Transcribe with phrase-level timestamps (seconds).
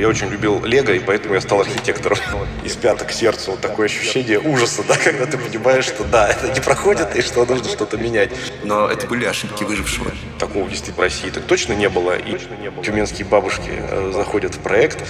[0.00, 2.16] Я очень любил Лего, и поэтому я стал архитектором.
[2.64, 6.50] Из пяток к сердцу вот такое ощущение ужаса, да, когда ты понимаешь, что да, это
[6.50, 8.30] не проходит, и что нужно что-то менять.
[8.64, 10.10] Но это были ошибки выжившего.
[10.38, 12.16] Такого действительно в России так точно не было.
[12.16, 12.38] И
[12.82, 15.04] тюменские бабушки э, заходят в проект,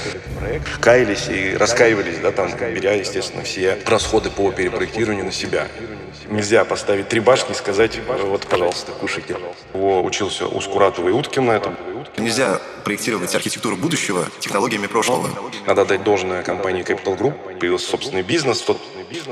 [0.80, 5.68] каялись и раскаивались, да, там, беря, естественно, все расходы по перепроектированию на себя.
[6.30, 9.36] Нельзя поставить три башни и сказать, вот, пожалуйста, кушайте.
[9.74, 11.52] Его учился у Скуратова и Уткина.
[11.52, 11.74] Это
[12.16, 15.28] Нельзя проектировать архитектуру будущего технологиями прошлого.
[15.66, 17.58] Надо дать должное компании Capital Group.
[17.58, 18.60] Появился собственный бизнес.
[18.60, 18.78] Тот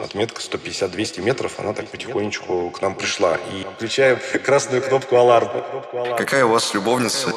[0.02, 3.38] отметка 150-200 метров, она так потихонечку к нам пришла.
[3.52, 5.50] И включаем красную кнопку «Аларм».
[6.16, 7.32] Какая у вас любовница?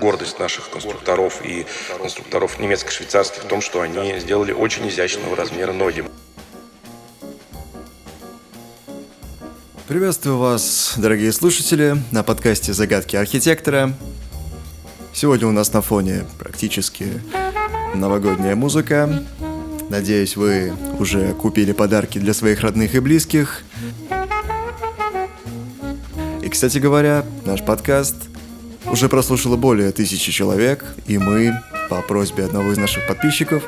[0.00, 1.66] Гордость наших конструкторов и
[1.98, 6.04] конструкторов немецко-швейцарских в том, что они сделали очень изящного размера ноги.
[9.88, 13.92] Приветствую вас, дорогие слушатели, на подкасте «Загадки архитектора».
[15.12, 17.06] Сегодня у нас на фоне практически
[17.94, 19.22] новогодняя музыка.
[19.88, 23.62] Надеюсь, вы уже купили подарки для своих родных и близких.
[26.42, 28.16] И, кстати говоря, наш подкаст
[28.90, 33.62] уже прослушало более тысячи человек, и мы, по просьбе одного из наших подписчиков,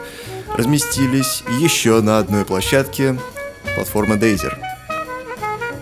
[0.57, 3.17] разместились еще на одной площадке
[3.77, 4.59] платформы Дейзер–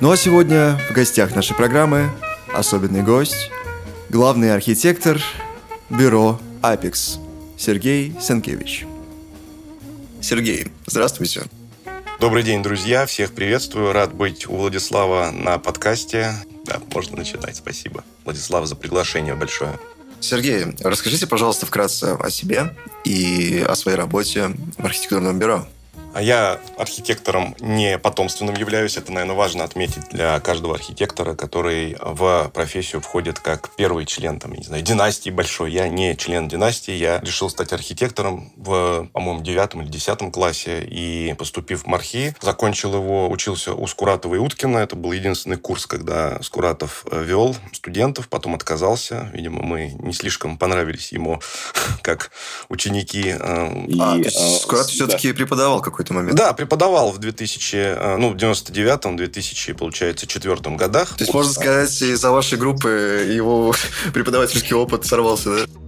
[0.01, 2.11] ну а сегодня в гостях нашей программы
[2.53, 3.51] особенный гость,
[4.11, 5.21] главный архитектор
[5.89, 7.19] бюро Apex
[7.57, 8.87] Сергей Сенкевич.
[10.21, 11.45] Сергей, здравствуйте.
[12.21, 13.07] Добрый день, друзья.
[13.07, 13.93] Всех приветствую.
[13.93, 16.33] Рад быть у Владислава на подкасте.
[16.65, 17.57] Да, можно начинать.
[17.57, 18.05] Спасибо.
[18.25, 19.79] Владислав, за приглашение большое.
[20.21, 22.75] Сергей, расскажите, пожалуйста, вкратце о себе
[23.05, 25.67] и о своей работе в архитектурном бюро.
[26.15, 28.97] А я архитектором не потомственным являюсь.
[28.97, 34.53] Это, наверное, важно отметить для каждого архитектора, который в профессию входит как первый член, там,
[34.53, 35.73] я не знаю, династии большой.
[35.73, 36.93] Я не член династии.
[36.93, 40.85] Я решил стать архитектором в, по-моему, девятом или десятом классе.
[40.85, 44.79] И, поступив в Мархи, закончил его, учился у Скуратова и Уткина.
[44.79, 49.31] Это был единственный курс, когда Скуратов э, вел студентов, потом отказался.
[49.33, 51.41] Видимо, мы не слишком понравились ему
[52.03, 52.31] как
[52.69, 53.35] ученики.
[53.39, 55.35] Э, и, а, то есть э, Скуратов все-таки да.
[55.35, 56.37] преподавал какой-то какой-то момент?
[56.37, 61.17] Да, преподавал в 2000, э, ну, в 99-м, 2000, получается, четвертом годах.
[61.17, 63.75] То есть, можно сказать, из-за вашей группы его
[64.15, 65.86] преподавательский опыт сорвался, да?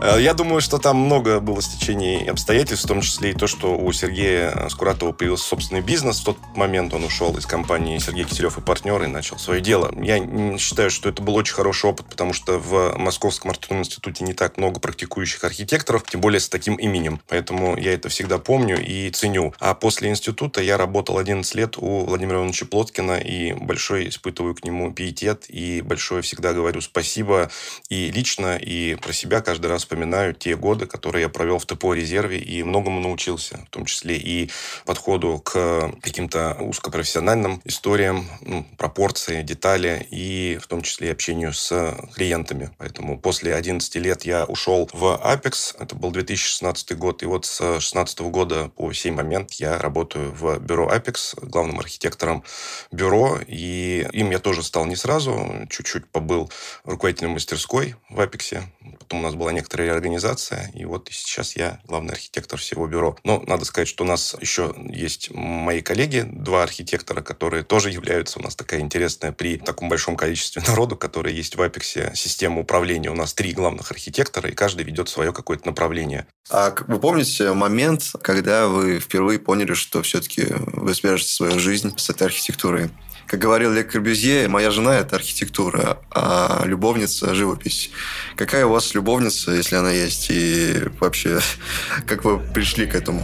[0.00, 3.92] Я думаю, что там много было стечений обстоятельств, в том числе и то, что у
[3.92, 6.20] Сергея Скуратова появился собственный бизнес.
[6.20, 9.92] В тот момент он ушел из компании Сергей Киселев и партнеры и начал свое дело.
[10.00, 14.34] Я считаю, что это был очень хороший опыт, потому что в Московском архитектурном институте не
[14.34, 17.20] так много практикующих архитекторов, тем более с таким именем.
[17.26, 19.52] Поэтому я это всегда помню и ценю.
[19.58, 24.64] А после института я работал 11 лет у Владимира Ивановича Плоткина и большой испытываю к
[24.64, 27.50] нему пиетет и большое всегда говорю спасибо
[27.88, 31.94] и лично, и про себя каждый раз вспоминаю те годы, которые я провел в ТПО
[31.94, 34.50] резерве и многому научился, в том числе и
[34.84, 42.70] подходу к каким-то узкопрофессиональным историям, ну, пропорции, детали и в том числе общению с клиентами.
[42.76, 47.58] Поэтому после 11 лет я ушел в Apex, это был 2016 год, и вот с
[47.58, 52.44] 2016 года по сей момент я работаю в бюро Apex, главным архитектором
[52.92, 56.50] бюро, и им я тоже стал не сразу, чуть-чуть побыл
[56.84, 58.62] руководителем мастерской в Apex,
[58.98, 63.16] потом у нас была некоторая реорганизация, и вот сейчас я главный архитектор всего бюро.
[63.24, 68.38] Но надо сказать, что у нас еще есть мои коллеги, два архитектора, которые тоже являются
[68.38, 73.10] у нас такая интересная при таком большом количестве народу, которые есть в Апексе, система управления.
[73.10, 76.26] У нас три главных архитектора, и каждый ведет свое какое-то направление.
[76.50, 82.10] А вы помните момент, когда вы впервые поняли, что все-таки вы свяжете свою жизнь с
[82.10, 82.90] этой архитектурой?
[83.28, 87.90] Как говорил Ле Корбюзье, моя жена– это архитектура, а любовница– живопись.
[88.36, 90.28] Какая у вас любовница, если она есть?
[90.30, 91.38] И вообще,
[92.06, 93.22] как вы пришли к этому?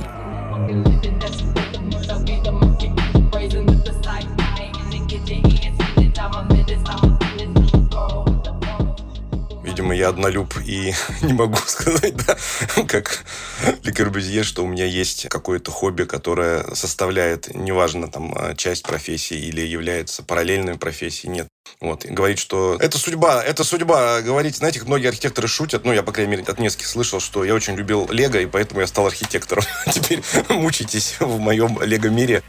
[9.84, 12.36] Видимо, я однолюб и не могу сказать, да,
[12.88, 13.24] как
[13.82, 19.36] Ле Корбюзье, что у меня есть какое-то хобби, которое составляет, неважно, там, а, часть профессии
[19.36, 21.48] или является параллельной профессией, нет.
[21.80, 24.20] Вот, и говорить, что это судьба, это судьба.
[24.20, 27.54] Говорить, знаете, многие архитекторы шутят, ну, я, по крайней мере, от нескольких слышал, что я
[27.54, 29.64] очень любил Лего, и поэтому я стал архитектором.
[29.92, 32.42] Теперь мучитесь в моем Лего-мире.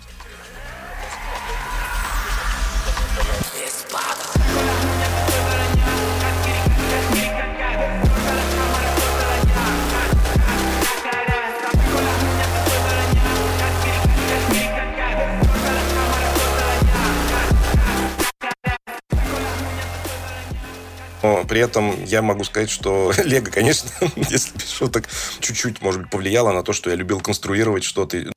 [21.48, 25.08] При этом я могу сказать, что Лего, конечно, если без шуток,
[25.40, 28.32] чуть-чуть, может быть, повлияло на то, что я любил конструировать что-то.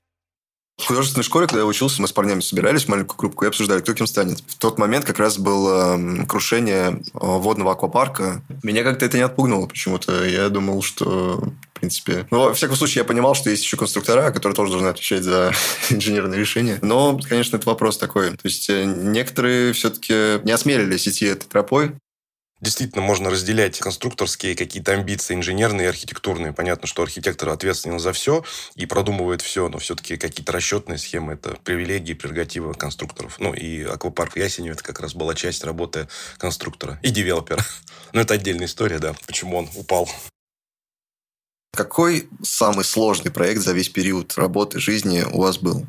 [0.79, 3.81] В художественной школе, когда я учился, мы с парнями собирались в маленькую группу и обсуждали,
[3.81, 4.38] кто кем станет.
[4.46, 5.99] В тот момент как раз было
[6.29, 8.43] крушение э, водного аквапарка.
[8.62, 10.25] Меня как-то это не отпугнуло почему-то.
[10.25, 11.43] Я думал, что
[11.75, 12.29] в принципе.
[12.31, 15.52] Но, во всяком случае, я понимал, что есть еще конструктора, которые тоже должны отвечать за
[15.90, 16.79] инженерные решения.
[16.81, 18.31] Но, конечно, это вопрос такой.
[18.31, 21.93] То есть, э, некоторые все-таки не осмелились идти этой тропой.
[22.60, 26.52] Действительно, можно разделять конструкторские какие-то амбиции, инженерные и архитектурные.
[26.52, 28.44] Понятно, что архитектор ответственен за все
[28.75, 33.38] и продумывает все, но все-таки какие-то расчетные схемы– это привилегии, прерогатива конструкторов.
[33.38, 37.64] Ну, и аквапарк Ясенев– это как раз была часть работы конструктора и девелопера.
[38.12, 40.08] Но это отдельная история, да, почему он упал.
[41.72, 45.87] Какой самый сложный проект за весь период работы, жизни у вас был?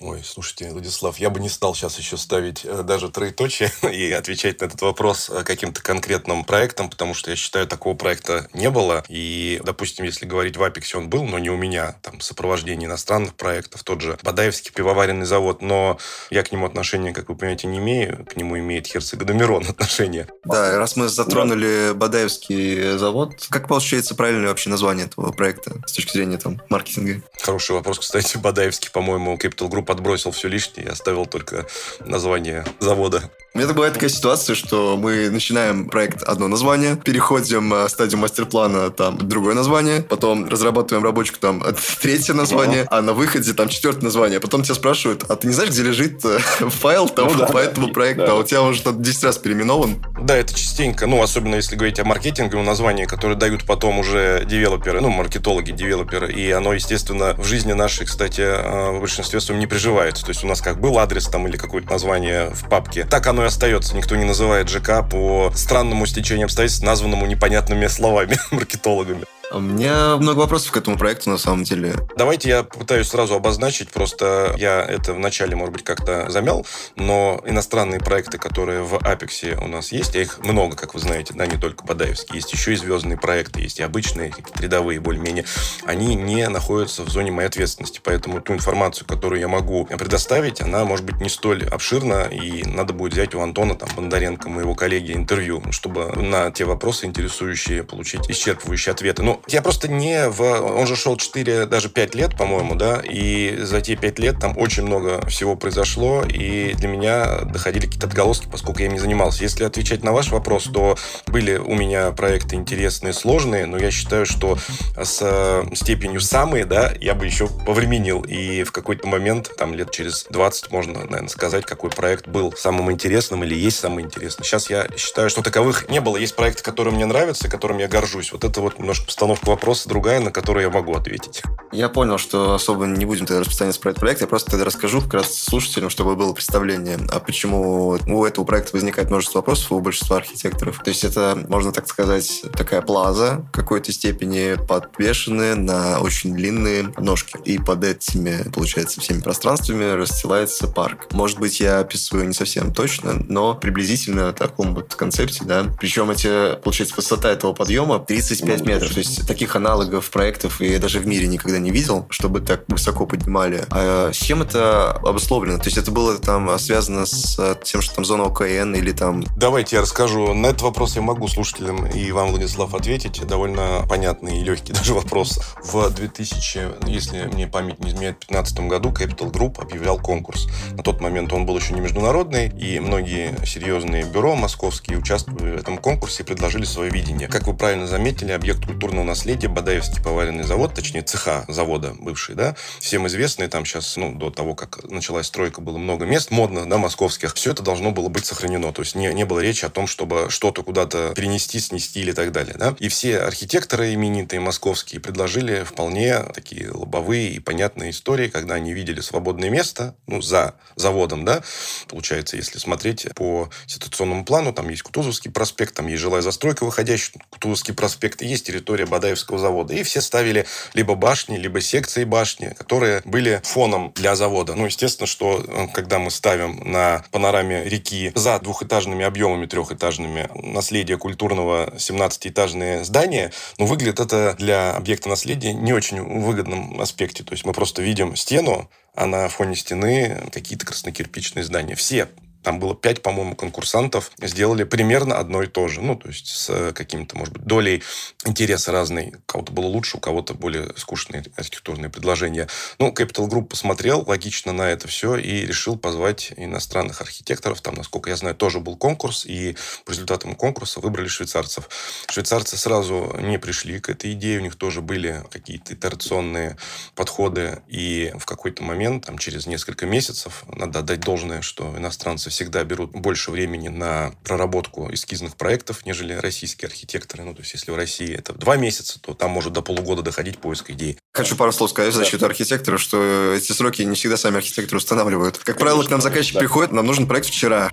[0.00, 4.60] Ой, слушайте, Владислав, я бы не стал сейчас еще ставить э, даже троеточие и отвечать
[4.60, 9.04] на этот вопрос э, каким-то конкретным проектом, потому что я считаю, такого проекта не было.
[9.08, 13.34] И, допустим, если говорить в Апексе, он был, но не у меня, там, сопровождение иностранных
[13.34, 15.96] проектов, тот же Бадаевский пивоваренный завод, но
[16.28, 20.26] я к нему отношения, как вы понимаете, не имею, к нему имеет Херцег-Домирон отношения.
[20.44, 21.94] Да, раз мы затронули да.
[21.94, 27.22] Бадаевский завод, как получается правильное вообще название этого проекта с точки зрения там маркетинга?
[27.40, 31.66] Хороший вопрос, кстати, Бадаевский, по-моему, Capital Group подбросил все лишнее и оставил только
[32.00, 33.30] название завода.
[33.56, 38.90] У меня бывает такая ситуация, что мы начинаем проект одно название, переходим в стадию мастер-плана,
[38.90, 41.62] там другое название, потом разрабатываем рабочку, там
[42.02, 44.40] третье название, а на выходе там четвертое название.
[44.40, 47.58] Потом тебя спрашивают, а ты не знаешь, где лежит э, файл там, ну, да, по
[47.58, 48.32] этому проекту, да.
[48.32, 50.04] а у тебя уже 10 раз переименован?
[50.20, 55.00] Да, это частенько, ну, особенно если говорить о маркетинговом названии, которые дают потом уже девелоперы,
[55.00, 59.68] ну, маркетологи, девелоперы, и оно, естественно, в жизни нашей, кстати, э, в большинстве своем не
[59.68, 60.24] приживается.
[60.24, 63.43] То есть у нас как был адрес там или какое-то название в папке, так оно
[63.44, 63.96] и остается.
[63.96, 69.24] Никто не называет ЖК по странному стечению обстоятельств, названному непонятными словами маркетологами.
[69.52, 71.94] У меня много вопросов к этому проекту, на самом деле.
[72.16, 78.00] Давайте я попытаюсь сразу обозначить, просто я это вначале, может быть, как-то замял, но иностранные
[78.00, 81.84] проекты, которые в Апексе у нас есть, их много, как вы знаете, да, не только
[81.84, 85.44] Бадаевские, есть еще и звездные проекты, есть и обычные, какие-то рядовые более-менее,
[85.84, 90.84] они не находятся в зоне моей ответственности, поэтому ту информацию, которую я могу предоставить, она
[90.84, 95.12] может быть не столь обширна, и надо будет взять у Антона там, Бондаренко, моего коллеги,
[95.12, 99.22] интервью, чтобы на те вопросы интересующие получить исчерпывающие ответы.
[99.22, 100.40] Но я просто не в...
[100.42, 104.56] Он же шел 4, даже 5 лет, по-моему, да, и за те 5 лет там
[104.58, 109.42] очень много всего произошло, и для меня доходили какие-то отголоски, поскольку я им не занимался.
[109.42, 110.96] Если отвечать на ваш вопрос, то
[111.26, 114.58] были у меня проекты интересные, сложные, но я считаю, что
[114.96, 119.90] с э, степенью самые, да, я бы еще повременил, и в какой-то момент, там, лет
[119.90, 124.44] через 20, можно, наверное, сказать, какой проект был самым интересным или есть самый интересный.
[124.44, 126.16] Сейчас я считаю, что таковых не было.
[126.16, 128.32] Есть проекты, которые мне нравятся, которым я горжусь.
[128.32, 131.42] Вот это вот немножко постановка вопроса другая, на которую я могу ответить.
[131.72, 134.20] Я понял, что особо не будем тогда распространяться про этот проект.
[134.20, 138.72] Я просто тогда расскажу как раз слушателям, чтобы было представление, а почему у этого проекта
[138.74, 140.82] возникает множество вопросов у большинства архитекторов.
[140.84, 146.92] То есть это, можно так сказать, такая плаза в какой-то степени подвешенная на очень длинные
[146.98, 147.38] ножки.
[147.46, 151.08] И под этими, получается, всеми пространствами расстилается парк.
[151.12, 155.64] Может быть, я описываю не совсем точно, но приблизительно в таком вот концепте, да.
[155.80, 158.92] Причем эти, получается, высота этого подъема 35 ну, метров.
[158.92, 163.06] То есть таких аналогов проектов я даже в мире никогда не видел, чтобы так высоко
[163.06, 163.64] поднимали.
[163.70, 165.58] А с чем это обусловлено?
[165.58, 169.24] То есть это было там связано с тем, что там зона ОКН или там...
[169.36, 170.34] Давайте я расскажу.
[170.34, 173.24] На этот вопрос я могу слушателям и вам, Владислав, ответить.
[173.26, 175.40] Довольно понятный и легкий даже вопрос.
[175.62, 180.46] В 2000, если мне память не изменяет, 2015 году Capital Group объявлял конкурс.
[180.72, 185.60] На тот момент он был еще не международный, и многие серьезные бюро московские участвовали в
[185.60, 187.28] этом конкурсе и предложили свое видение.
[187.28, 192.56] Как вы правильно заметили, объект культурного наследия Бадаевский поваренный завод, точнее цеха завода бывший, да,
[192.80, 196.78] всем известный, там сейчас, ну, до того, как началась стройка, было много мест модных, да,
[196.78, 199.86] московских, все это должно было быть сохранено, то есть не, не было речи о том,
[199.86, 205.64] чтобы что-то куда-то перенести, снести или так далее, да, и все архитекторы именитые московские предложили
[205.64, 211.42] вполне такие лобовые и понятные истории, когда они видели свободное место, ну, за заводом, да,
[211.88, 217.20] получается, если смотреть по ситуационному плану, там есть Кутузовский проспект, там есть жилая застройка выходящая,
[217.30, 219.74] Кутузовский проспект, есть территория Бадаевского завода.
[219.74, 224.54] И все ставили либо башни, либо секции башни, которые были фоном для завода.
[224.54, 230.96] Ну, естественно, что э, когда мы ставим на панораме реки за двухэтажными объемами трехэтажными наследие
[230.96, 237.24] культурного 17-этажные здания, ну, выглядит это для объекта наследия не очень выгодном аспекте.
[237.24, 241.74] То есть мы просто видим стену, а на фоне стены какие-то краснокирпичные здания.
[241.74, 242.08] Все
[242.44, 245.80] там было пять, по-моему, конкурсантов, сделали примерно одно и то же.
[245.80, 247.82] Ну, то есть с каким-то, может быть, долей
[248.26, 249.14] интереса разной.
[249.16, 252.46] У кого-то было лучше, у кого-то более скучные архитектурные предложения.
[252.78, 257.62] Ну, Capital Group посмотрел логично на это все и решил позвать иностранных архитекторов.
[257.62, 261.68] Там, насколько я знаю, тоже был конкурс, и по результатам конкурса выбрали швейцарцев.
[262.08, 266.58] Швейцарцы сразу не пришли к этой идее, у них тоже были какие-то итерационные
[266.94, 272.64] подходы, и в какой-то момент, там, через несколько месяцев, надо отдать должное, что иностранцы всегда
[272.64, 277.24] берут больше времени на проработку эскизных проектов, нежели российские архитекторы.
[277.24, 280.38] Ну, то есть, если в России это два месяца, то там может до полугода доходить
[280.38, 280.98] поиск идей.
[281.12, 285.38] Хочу пару слов сказать в защиту архитектора, что эти сроки не всегда сами архитекторы устанавливают.
[285.38, 287.70] Как правило, к нам заказчик приходит, нам нужен проект вчера.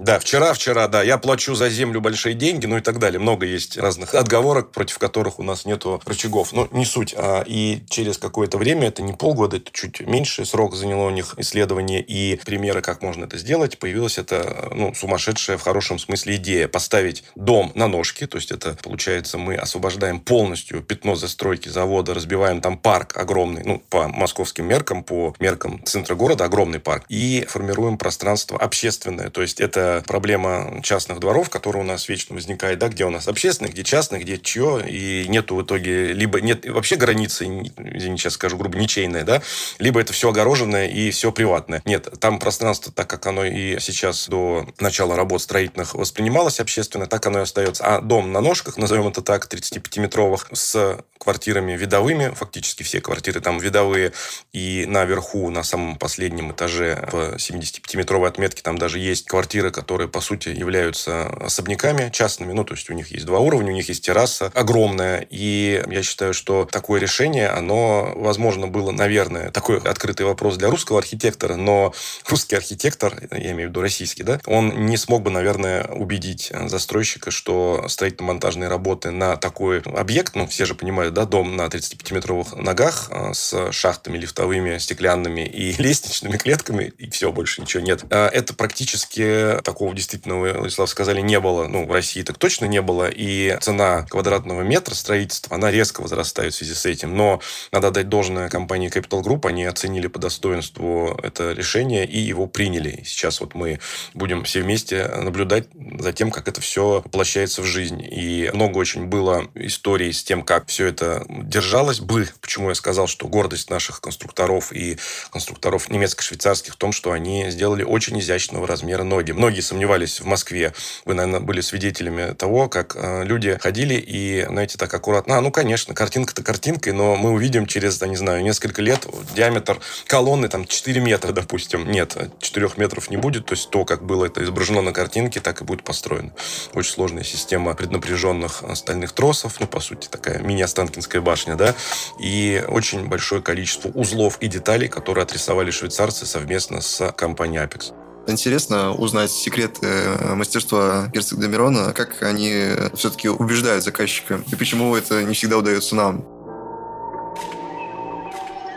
[0.00, 3.20] Да, вчера, вчера, да, я плачу за землю большие деньги, ну и так далее.
[3.20, 6.54] Много есть разных отговорок, против которых у нас нету рычагов.
[6.54, 7.14] Но не суть.
[7.14, 11.34] А, и через какое-то время, это не полгода, это чуть меньше срок заняло у них
[11.36, 13.78] исследование и примеры, как можно это сделать.
[13.78, 18.26] Появилась эта, ну, сумасшедшая в хорошем смысле идея поставить дом на ножки.
[18.26, 23.82] То есть это, получается, мы освобождаем полностью пятно застройки завода, разбиваем там парк огромный, ну,
[23.90, 29.28] по московским меркам, по меркам центра города, огромный парк, и формируем пространство общественное.
[29.28, 33.28] То есть это проблема частных дворов, которая у нас вечно возникает, да, где у нас
[33.28, 38.34] общественные, где частные, где чье, и нету в итоге либо нет вообще границы, извините, сейчас
[38.34, 39.42] скажу грубо, ничейная, да,
[39.78, 41.82] либо это все огороженное и все приватное.
[41.84, 47.26] Нет, там пространство, так как оно и сейчас до начала работ строительных воспринималось общественно, так
[47.26, 47.84] оно и остается.
[47.84, 53.58] А дом на ножках, назовем это так, 35-метровых, с квартирами видовыми, фактически все квартиры там
[53.58, 54.12] видовые,
[54.52, 60.20] и наверху, на самом последнем этаже в 75-метровой отметке там даже есть квартиры, которые, по
[60.20, 62.52] сути, являются особняками частными.
[62.52, 65.26] Ну, то есть у них есть два уровня, у них есть терраса огромная.
[65.30, 70.98] И я считаю, что такое решение, оно, возможно, было, наверное, такой открытый вопрос для русского
[70.98, 71.94] архитектора, но
[72.28, 77.30] русский архитектор, я имею в виду российский, да, он не смог бы, наверное, убедить застройщика,
[77.30, 83.08] что строительно-монтажные работы на такой объект, ну, все же понимают, да, дом на 35-метровых ногах
[83.10, 88.04] а, с шахтами лифтовыми, стеклянными и лестничными клетками, и все, больше ничего нет.
[88.10, 91.68] А, это практически такого действительно, вы, Владислав, сказали, не было.
[91.68, 93.08] Ну, в России так точно не было.
[93.08, 97.16] И цена квадратного метра строительства, она резко возрастает в связи с этим.
[97.16, 99.46] Но надо дать должное компании Capital Group.
[99.46, 103.02] Они оценили по достоинству это решение и его приняли.
[103.06, 103.78] Сейчас вот мы
[104.12, 105.68] будем все вместе наблюдать
[106.00, 108.02] за тем, как это все воплощается в жизнь.
[108.02, 112.28] И много очень было историй с тем, как все это держалось бы.
[112.40, 114.98] Почему я сказал, что гордость наших конструкторов и
[115.30, 119.32] конструкторов немецко-швейцарских в том, что они сделали очень изящного размера ноги.
[119.32, 120.72] Многие многие сомневались в Москве.
[121.04, 125.50] Вы, наверное, были свидетелями того, как э, люди ходили и, знаете, так аккуратно, а, ну,
[125.50, 130.66] конечно, картинка-то картинкой, но мы увидим через, я не знаю, несколько лет диаметр колонны там
[130.66, 131.90] 4 метра, допустим.
[131.90, 135.62] Нет, 4 метров не будет, то есть то, как было это изображено на картинке, так
[135.62, 136.30] и будет построено.
[136.72, 141.74] Очень сложная система преднапряженных стальных тросов, ну, по сути, такая мини-останкинская башня, да,
[142.20, 148.09] и очень большое количество узлов и деталей, которые отрисовали швейцарцы совместно с компанией Apex.
[148.30, 155.24] Интересно узнать секреты э, мастерства герцога Домирона, как они все-таки убеждают заказчика, и почему это
[155.24, 156.24] не всегда удается нам.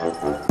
[0.01, 0.42] Вот,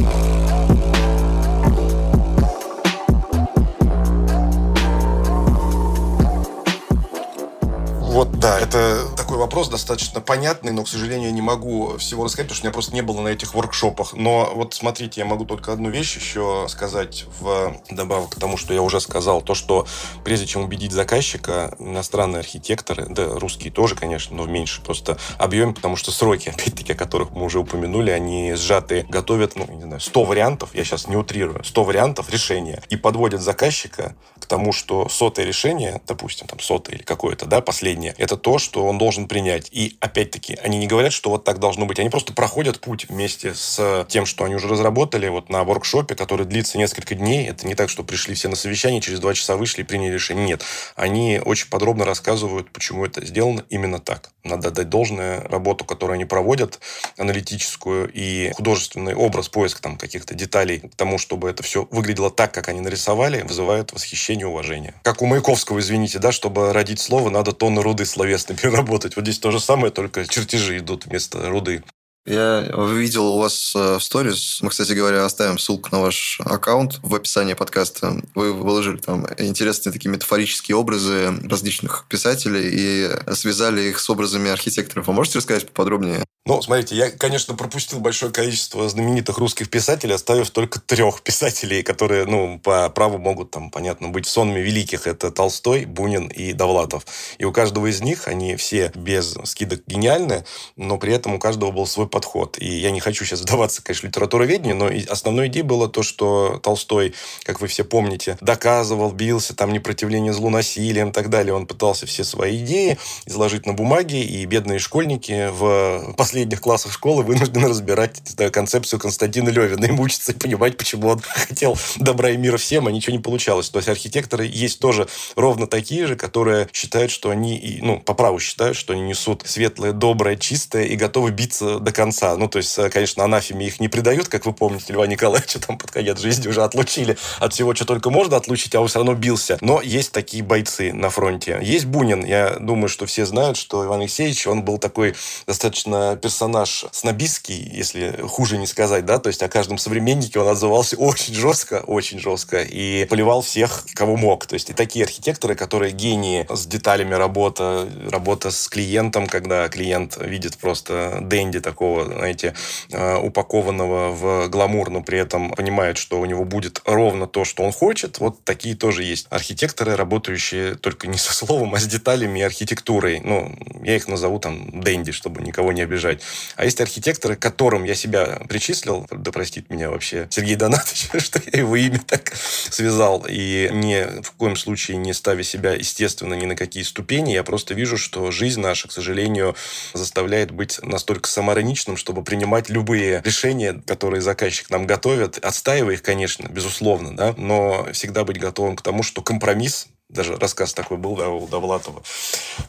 [8.43, 12.57] да, это такой вопрос достаточно понятный, но, к сожалению, я не могу всего рассказать, потому
[12.57, 14.15] что меня просто не было на этих воркшопах.
[14.15, 18.75] Но вот смотрите, я могу только одну вещь еще сказать в добавок к тому, что
[18.75, 19.43] я уже сказал.
[19.43, 19.87] То, что
[20.25, 25.73] прежде чем убедить заказчика, иностранные архитекторы, да, русские тоже, конечно, но в меньше просто объеме,
[25.73, 30.01] потому что сроки, опять-таки, о которых мы уже упомянули, они сжатые, готовят, ну, не знаю,
[30.01, 35.09] 100 вариантов, я сейчас не утрирую, 100 вариантов решения и подводят заказчика к тому, что
[35.09, 39.69] сотое решение, допустим, там сотое или какое-то, да, последнее, это то, что он должен принять.
[39.71, 41.99] И опять-таки, они не говорят, что вот так должно быть.
[41.99, 46.47] Они просто проходят путь вместе с тем, что они уже разработали вот на воркшопе, который
[46.47, 47.49] длится несколько дней.
[47.49, 50.47] Это не так, что пришли все на совещание, через два часа вышли и приняли решение.
[50.47, 50.65] Нет.
[50.97, 54.31] Они очень подробно рассказывают, почему это сделано именно так.
[54.45, 56.81] Надо дать должное работу, которую они проводят,
[57.17, 62.53] аналитическую и художественный образ, поиск там каких-то деталей к тому, чтобы это все выглядело так,
[62.53, 64.95] как они нарисовали, вызывает восхищение и уважение.
[65.03, 69.17] Как у Маяковского, извините, да, чтобы родить слово, надо тонны руды словесно переработать.
[69.17, 71.83] Вот здесь то же самое, только чертежи идут вместо руды.
[72.25, 72.61] Я
[72.95, 77.13] видел у вас э, в сторис, мы, кстати говоря, оставим ссылку на ваш аккаунт в
[77.17, 78.23] описании подкаста.
[78.37, 85.09] Вы выложили там интересные такие метафорические образы различных писателей и связали их с образами архитекторов.
[85.09, 86.25] Вы можете рассказать поподробнее?
[86.45, 92.27] Ну, смотрите, я, конечно, пропустил большое количество знаменитых русских писателей, оставив только трех писателей, которые,
[92.27, 95.07] ну, по праву могут, там, понятно, быть сонми великих.
[95.07, 97.07] Это Толстой, Бунин и Довлатов.
[97.39, 100.45] И у каждого из них, они все без скидок гениальны,
[100.75, 102.59] но при этом у каждого был свой подход.
[102.59, 106.59] И я не хочу сейчас вдаваться, конечно, в литературоведение, но основной идеей было то, что
[106.61, 111.55] Толстой, как вы все помните, доказывал, бился, там, непротивление злу насилием и так далее.
[111.55, 117.25] Он пытался все свои идеи изложить на бумаге, и бедные школьники в последних классах школы
[117.25, 122.39] вынуждены разбирать знаю, концепцию Константина Левина и мучиться и понимать, почему он хотел добра и
[122.39, 123.69] мира всем, а ничего не получалось.
[123.69, 128.41] То есть архитекторы есть тоже ровно такие же, которые считают, что они, ну, по праву
[128.41, 132.35] считают, что они несут светлое, доброе, чистое и готовы биться до конца.
[132.39, 135.91] Ну, то есть, конечно, анафеме их не предают, как вы помните, Льва Николаевича там под
[135.91, 139.59] конец жизни уже отлучили от всего, что только можно отлучить, а он все равно бился.
[139.61, 141.59] Но есть такие бойцы на фронте.
[141.61, 142.25] Есть Бунин.
[142.25, 145.15] Я думаю, что все знают, что Иван Алексеевич, он был такой
[145.47, 150.97] достаточно персонаж снобистский, если хуже не сказать, да, то есть о каждом современнике он отзывался
[150.97, 154.47] очень жестко, очень жестко, и поливал всех, кого мог.
[154.47, 160.17] То есть и такие архитекторы, которые гении с деталями работа, работа с клиентом, когда клиент
[160.21, 162.55] видит просто денди такого, знаете,
[162.91, 167.65] э, упакованного в гламур, но при этом понимает, что у него будет ровно то, что
[167.65, 168.21] он хочет.
[168.21, 173.21] Вот такие тоже есть архитекторы, работающие только не со словом, а с деталями и архитектурой.
[173.21, 173.53] Ну,
[173.83, 176.12] я их назову там денди, чтобы никого не обижать.
[176.57, 181.61] А есть архитекторы, которым я себя причислил, да простит меня вообще Сергей Донатович, что я
[181.61, 186.57] его имя так связал, и ни в коем случае не ставя себя, естественно, ни на
[186.57, 189.55] какие ступени, я просто вижу, что жизнь наша, к сожалению,
[189.95, 196.49] заставляет быть настолько самоироничным, чтобы принимать любые решения, которые заказчик нам готовит, отстаивая их, конечно,
[196.49, 201.29] безусловно, да, но всегда быть готовым к тому, что компромисс даже рассказ такой был да,
[201.29, 202.03] у Довлатова,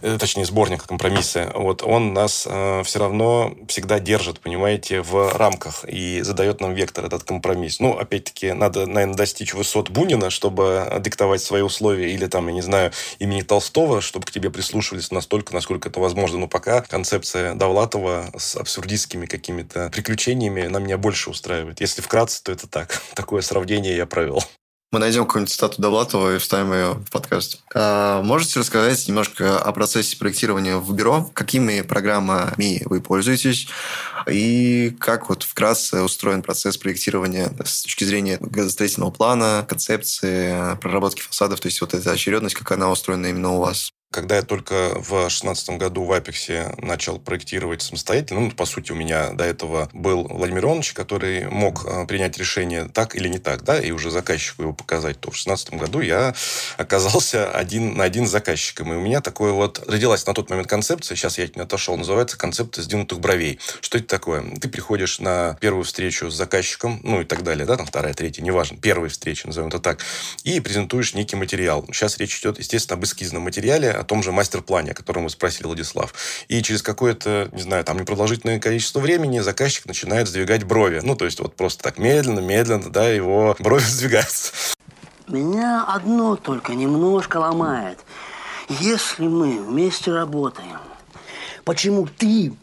[0.01, 5.85] э, точнее, сборник «Компромиссы», вот, он нас э, все равно всегда держит, понимаете, в рамках
[5.85, 7.79] и задает нам вектор этот компромисс.
[7.79, 12.61] Ну, опять-таки, надо, наверное, достичь высот Бунина, чтобы диктовать свои условия, или там, я не
[12.61, 16.39] знаю, имени Толстого, чтобы к тебе прислушивались настолько, насколько это возможно.
[16.39, 21.81] Но пока концепция Довлатова с абсурдистскими какими-то приключениями на меня больше устраивает.
[21.81, 23.01] Если вкратце, то это так.
[23.15, 24.43] Такое сравнение я провел.
[24.93, 27.63] Мы найдем какую-нибудь цитату Довлатова и вставим ее в подкаст.
[27.73, 31.31] А, можете рассказать немножко о процессе проектирования в бюро?
[31.33, 33.67] Какими программами вы пользуетесь?
[34.29, 41.59] И как вот вкратце устроен процесс проектирования с точки зрения градостроительного плана, концепции, проработки фасадов?
[41.59, 43.91] То есть вот эта очередность, как она устроена именно у вас?
[44.13, 48.95] Когда я только в 2016 году в Апексе начал проектировать самостоятельно, ну, по сути, у
[48.95, 53.63] меня до этого был Владимир Иванович, который мог э, принять решение так или не так,
[53.63, 56.35] да, и уже заказчику его показать, то в 2016 году я
[56.77, 58.93] оказался один на один с заказчиком.
[58.93, 61.97] И у меня такое вот родилась на тот момент концепция, сейчас я от нее отошел,
[61.97, 63.59] называется концепция сдвинутых бровей.
[63.81, 64.43] Что это такое?
[64.61, 68.43] Ты приходишь на первую встречу с заказчиком, ну и так далее, да, там вторая, третья,
[68.43, 70.01] неважно, первая встреча, назовем это так,
[70.43, 71.83] и презентуешь некий материал.
[71.91, 75.65] Сейчас речь идет, естественно, об эскизном материале, о том же мастер-плане, о котором вы спросили,
[75.65, 76.13] Владислав.
[76.49, 80.99] И через какое-то, не знаю, там непродолжительное количество времени заказчик начинает сдвигать брови.
[81.03, 84.53] Ну, то есть вот просто так медленно, медленно, да, его брови сдвигаются.
[85.27, 87.99] Меня одно только немножко ломает.
[88.67, 90.79] Если мы вместе работаем,
[91.63, 92.53] почему ты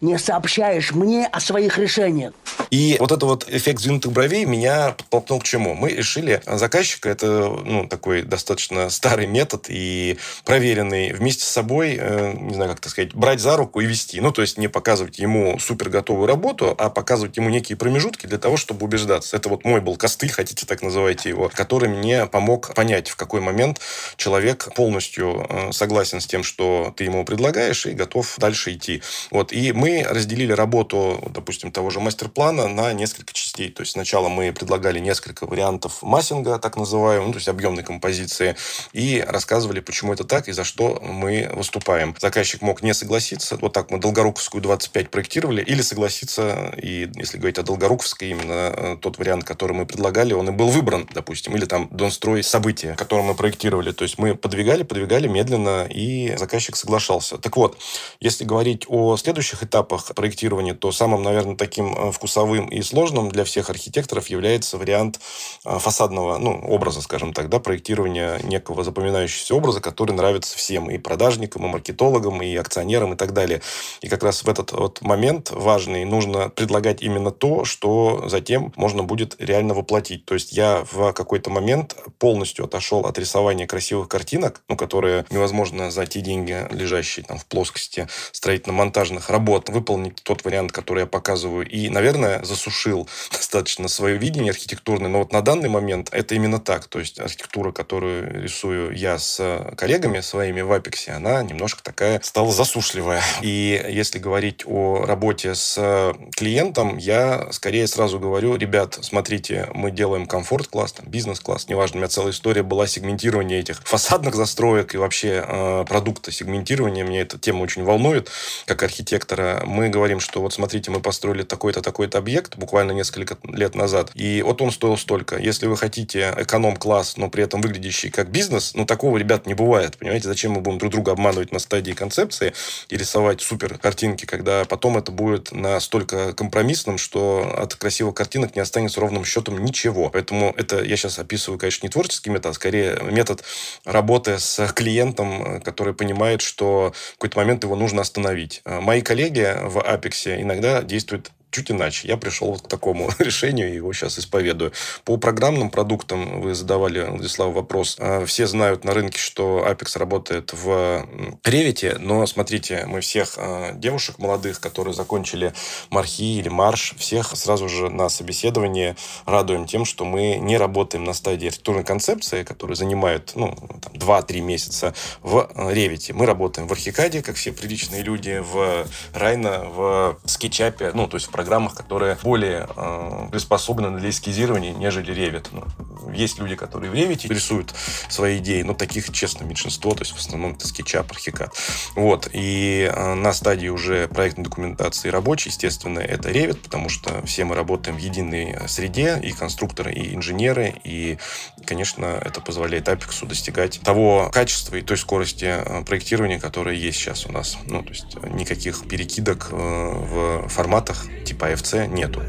[0.00, 2.32] не сообщаешь мне о своих решениях?
[2.70, 5.74] И вот этот вот эффект сдвинутых бровей меня подтолкнул к чему?
[5.74, 12.34] Мы решили заказчика, это ну, такой достаточно старый метод и проверенный, вместе с собой, э,
[12.36, 14.20] не знаю, как так сказать, брать за руку и вести.
[14.20, 18.38] Ну, то есть не показывать ему супер готовую работу, а показывать ему некие промежутки для
[18.38, 19.36] того, чтобы убеждаться.
[19.36, 23.40] Это вот мой был костыль, хотите так называйте его, который мне помог понять, в какой
[23.40, 23.80] момент
[24.16, 29.02] человек полностью э, согласен с тем, что ты ему предлагаешь, и готов дальше идти.
[29.30, 29.52] Вот.
[29.52, 33.70] И мы разделили работу, допустим, того же мастер-плана на несколько частей.
[33.70, 38.56] То есть сначала мы предлагали несколько вариантов массинга, так называемого, ну, то есть объемной композиции,
[38.92, 42.14] и рассказывали, почему это так и за что мы выступаем.
[42.20, 43.58] Заказчик мог не согласиться.
[43.60, 48.96] Вот так мы Долгоруковскую 25 проектировали, или согласиться, и если говорить о Долгоруковской, именно э,
[49.00, 53.22] тот вариант, который мы предлагали, он и был выбран, допустим, или там Донстрой события, которое
[53.22, 53.92] мы проектировали.
[53.92, 57.38] То есть мы подвигали, подвигали медленно, и заказчик соглашался.
[57.38, 57.78] Так вот,
[58.20, 63.28] если говорить о следующих этапах, этапах проектирования, то самым, наверное, таким э, вкусовым и сложным
[63.28, 65.18] для всех архитекторов является вариант
[65.64, 70.98] э, фасадного ну, образа, скажем так, да, проектирования некого запоминающегося образа, который нравится всем, и
[70.98, 73.62] продажникам, и маркетологам, и акционерам, и так далее.
[74.00, 79.02] И как раз в этот вот момент важный нужно предлагать именно то, что затем можно
[79.02, 80.24] будет реально воплотить.
[80.24, 85.90] То есть я в какой-то момент полностью отошел от рисования красивых картинок, ну, которые невозможно
[85.90, 91.68] за те деньги, лежащие там в плоскости строительно-монтажных работ, выполнить тот вариант, который я показываю.
[91.68, 95.08] И, наверное, засушил достаточно свое видение архитектурное.
[95.08, 96.86] Но вот на данный момент это именно так.
[96.86, 102.52] То есть архитектура, которую рисую я с коллегами своими в Апексе, она немножко такая стала
[102.52, 103.22] засушливая.
[103.42, 110.26] И если говорить о работе с клиентом, я скорее сразу говорю, ребят, смотрите, мы делаем
[110.26, 115.84] комфорт-класс, бизнес-класс, неважно, у меня целая история была сегментирование этих фасадных застроек и вообще э,
[115.88, 117.04] продукта сегментирования.
[117.04, 118.30] Меня эта тема очень волнует,
[118.66, 119.53] как архитектора.
[119.64, 124.42] Мы говорим, что вот смотрите, мы построили такой-то, такой-то объект буквально несколько лет назад, и
[124.42, 125.36] вот он стоил столько.
[125.36, 129.96] Если вы хотите эконом-класс, но при этом выглядящий как бизнес, ну, такого, ребят, не бывает.
[129.98, 132.52] Понимаете, зачем мы будем друг друга обманывать на стадии концепции
[132.88, 138.62] и рисовать супер картинки, когда потом это будет настолько компромиссным, что от красивых картинок не
[138.62, 140.10] останется ровным счетом ничего.
[140.10, 143.44] Поэтому это я сейчас описываю, конечно, не творческий метод, а скорее метод
[143.84, 148.62] работы с клиентом, который понимает, что в какой-то момент его нужно остановить.
[148.64, 152.08] Мои коллеги в Апексе иногда действуют чуть иначе.
[152.08, 154.72] Я пришел вот к такому решению и его сейчас исповедую.
[155.04, 157.96] По программным продуктам вы задавали, Владислав, вопрос.
[158.00, 161.06] А, Все знают на рынке, что Apex работает в
[161.44, 165.54] Revit, но смотрите, мы всех а, девушек молодых, которые закончили
[165.90, 171.12] Мархи или Марш, всех сразу же на собеседовании радуем тем, что мы не работаем на
[171.12, 176.12] стадии архитектурной концепции, которая занимает ну, там, 2-3 месяца в Revit.
[176.12, 181.28] Мы работаем в Архикаде, как все приличные люди, в Райна, в SketchUp, ну, то есть
[181.28, 185.48] в программах, которые более э, приспособлены для эскизирования, нежели Revit.
[185.52, 185.64] Ну,
[186.10, 187.74] есть люди, которые в Revit рисуют
[188.08, 191.50] свои идеи, но таких, честно, меньшинство, то есть в основном это SketchUp, Archicad.
[191.96, 192.30] Вот.
[192.32, 197.54] И э, на стадии уже проектной документации рабочей, естественно, это Revit, потому что все мы
[197.54, 201.18] работаем в единой среде, и конструкторы, и инженеры, и,
[201.66, 207.26] конечно, это позволяет Apex достигать того качества и той скорости э, проектирования, которая есть сейчас
[207.26, 207.58] у нас.
[207.66, 212.22] Ну, то есть никаких перекидок э, в форматах типа AFC нету.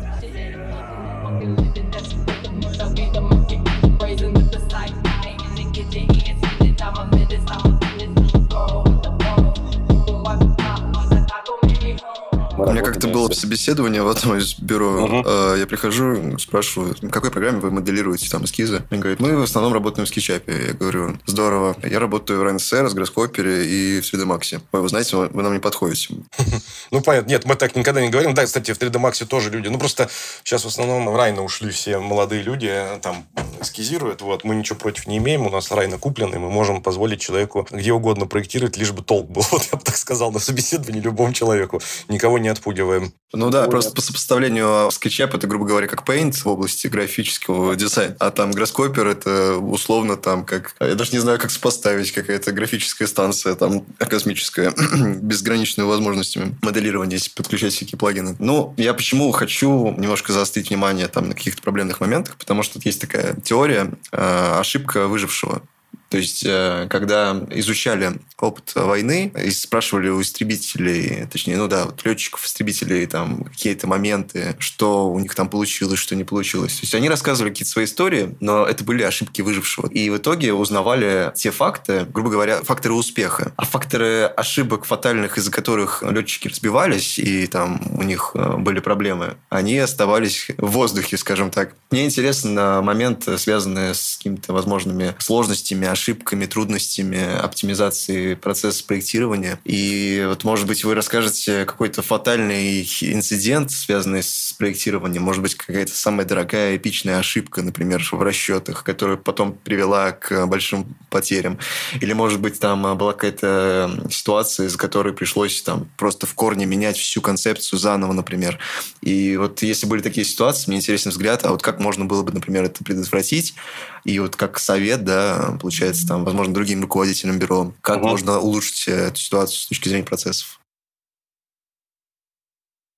[12.57, 15.23] У меня как-то было собеседование в одном из бюро.
[15.25, 18.83] Э, Я прихожу, спрашиваю, в какой программе вы моделируете там эскизы?
[18.89, 20.67] Они говорят, мы в основном работаем в SketchUp.
[20.67, 21.75] Я говорю, здорово.
[21.83, 24.61] Я работаю в RNSR, в Гроскопере и в 3D Max.
[24.71, 26.15] Ой, вы знаете, вы нам не подходите.
[26.91, 27.29] Ну, понятно.
[27.29, 28.33] Нет, мы так никогда не говорим.
[28.33, 29.67] Да, кстати, в 3D Max тоже люди.
[29.67, 30.07] Ну, просто
[30.43, 33.25] сейчас в основном в Райна ушли все молодые люди, там
[33.59, 34.21] эскизируют.
[34.21, 34.43] Вот.
[34.43, 35.45] Мы ничего против не имеем.
[35.45, 36.39] У нас Райна купленный.
[36.39, 39.43] Мы можем позволить человеку где угодно проектировать, лишь бы толк был.
[39.51, 41.81] Вот я бы так сказал на собеседовании любому человеку.
[42.07, 43.13] Никого не отпугиваем.
[43.33, 48.15] Ну да, просто по сопоставлению SketchUp это, грубо говоря, как Paint в области графического дизайна.
[48.19, 50.75] А там Grasshopper это условно там как...
[50.79, 52.11] Я даже не знаю, как сопоставить.
[52.11, 54.73] Какая-то графическая станция там космическая,
[55.21, 58.35] безграничными возможностями моделирования, если подключать всякие плагины.
[58.39, 62.85] Ну, я почему хочу немножко заострить внимание там на каких-то проблемных моментах, потому что тут
[62.85, 65.61] есть такая теория э, ошибка выжившего.
[66.09, 72.05] То есть, э, когда изучали опыт войны и спрашивали у истребителей, точнее, ну да, вот
[72.05, 76.73] летчиков, истребителей, там, какие-то моменты, что у них там получилось, что не получилось.
[76.75, 79.87] То есть, они рассказывали какие-то свои истории, но это были ошибки выжившего.
[79.87, 83.53] И в итоге узнавали те факты, грубо говоря, факторы успеха.
[83.55, 89.37] А факторы ошибок фатальных, из-за которых летчики разбивались, и там у них э, были проблемы,
[89.49, 91.75] они оставались в воздухе, скажем так.
[91.91, 99.59] Мне интересно момент, связанный с какими-то возможными сложностями, ошибками, трудностями оптимизации процесса проектирования.
[99.63, 105.23] И вот, может быть, вы расскажете какой-то фатальный инцидент, связанный с проектированием.
[105.23, 110.95] Может быть, какая-то самая дорогая эпичная ошибка, например, в расчетах, которая потом привела к большим
[111.09, 111.57] потерям.
[112.01, 116.97] Или, может быть, там была какая-то ситуация, из-за которой пришлось там просто в корне менять
[116.97, 118.59] всю концепцию заново, например.
[119.01, 122.33] И вот если были такие ситуации, мне интересен взгляд, а вот как можно было бы,
[122.33, 123.55] например, это предотвратить?
[124.03, 128.09] И вот как совет, да, получается, там, возможно, другим руководителям бюро, как Мгм.
[128.09, 130.59] можно улучшить э, эту ситуацию с точки зрения процессов?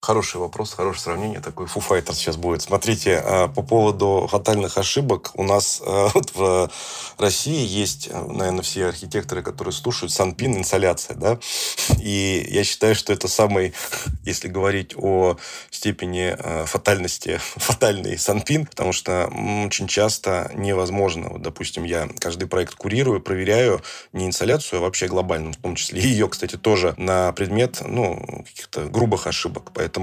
[0.08, 1.42] Хороший вопрос, хорошее сравнение.
[1.42, 2.62] Такой Fighters сейчас будет.
[2.62, 5.32] Смотрите, а, по поводу фатальных ошибок.
[5.34, 6.70] У нас а, вот в
[7.18, 11.40] России есть, наверное, все архитекторы, которые слушают, санпин, инсоляция, да?
[12.02, 13.74] И я считаю, что это самый,
[14.24, 15.36] если говорить о
[15.72, 19.30] степени фатальности, фатальный санпин, потому что
[19.66, 21.32] очень часто невозможно.
[21.32, 23.82] Вот, допустим, я каждый проект курирую, проверяю
[24.14, 28.26] не инсоляцию, а вообще глобально, в том числе и ее, кстати, тоже на предмет, ну,
[28.48, 29.72] каких-то грубых ошибок.
[29.74, 29.97] Поэтому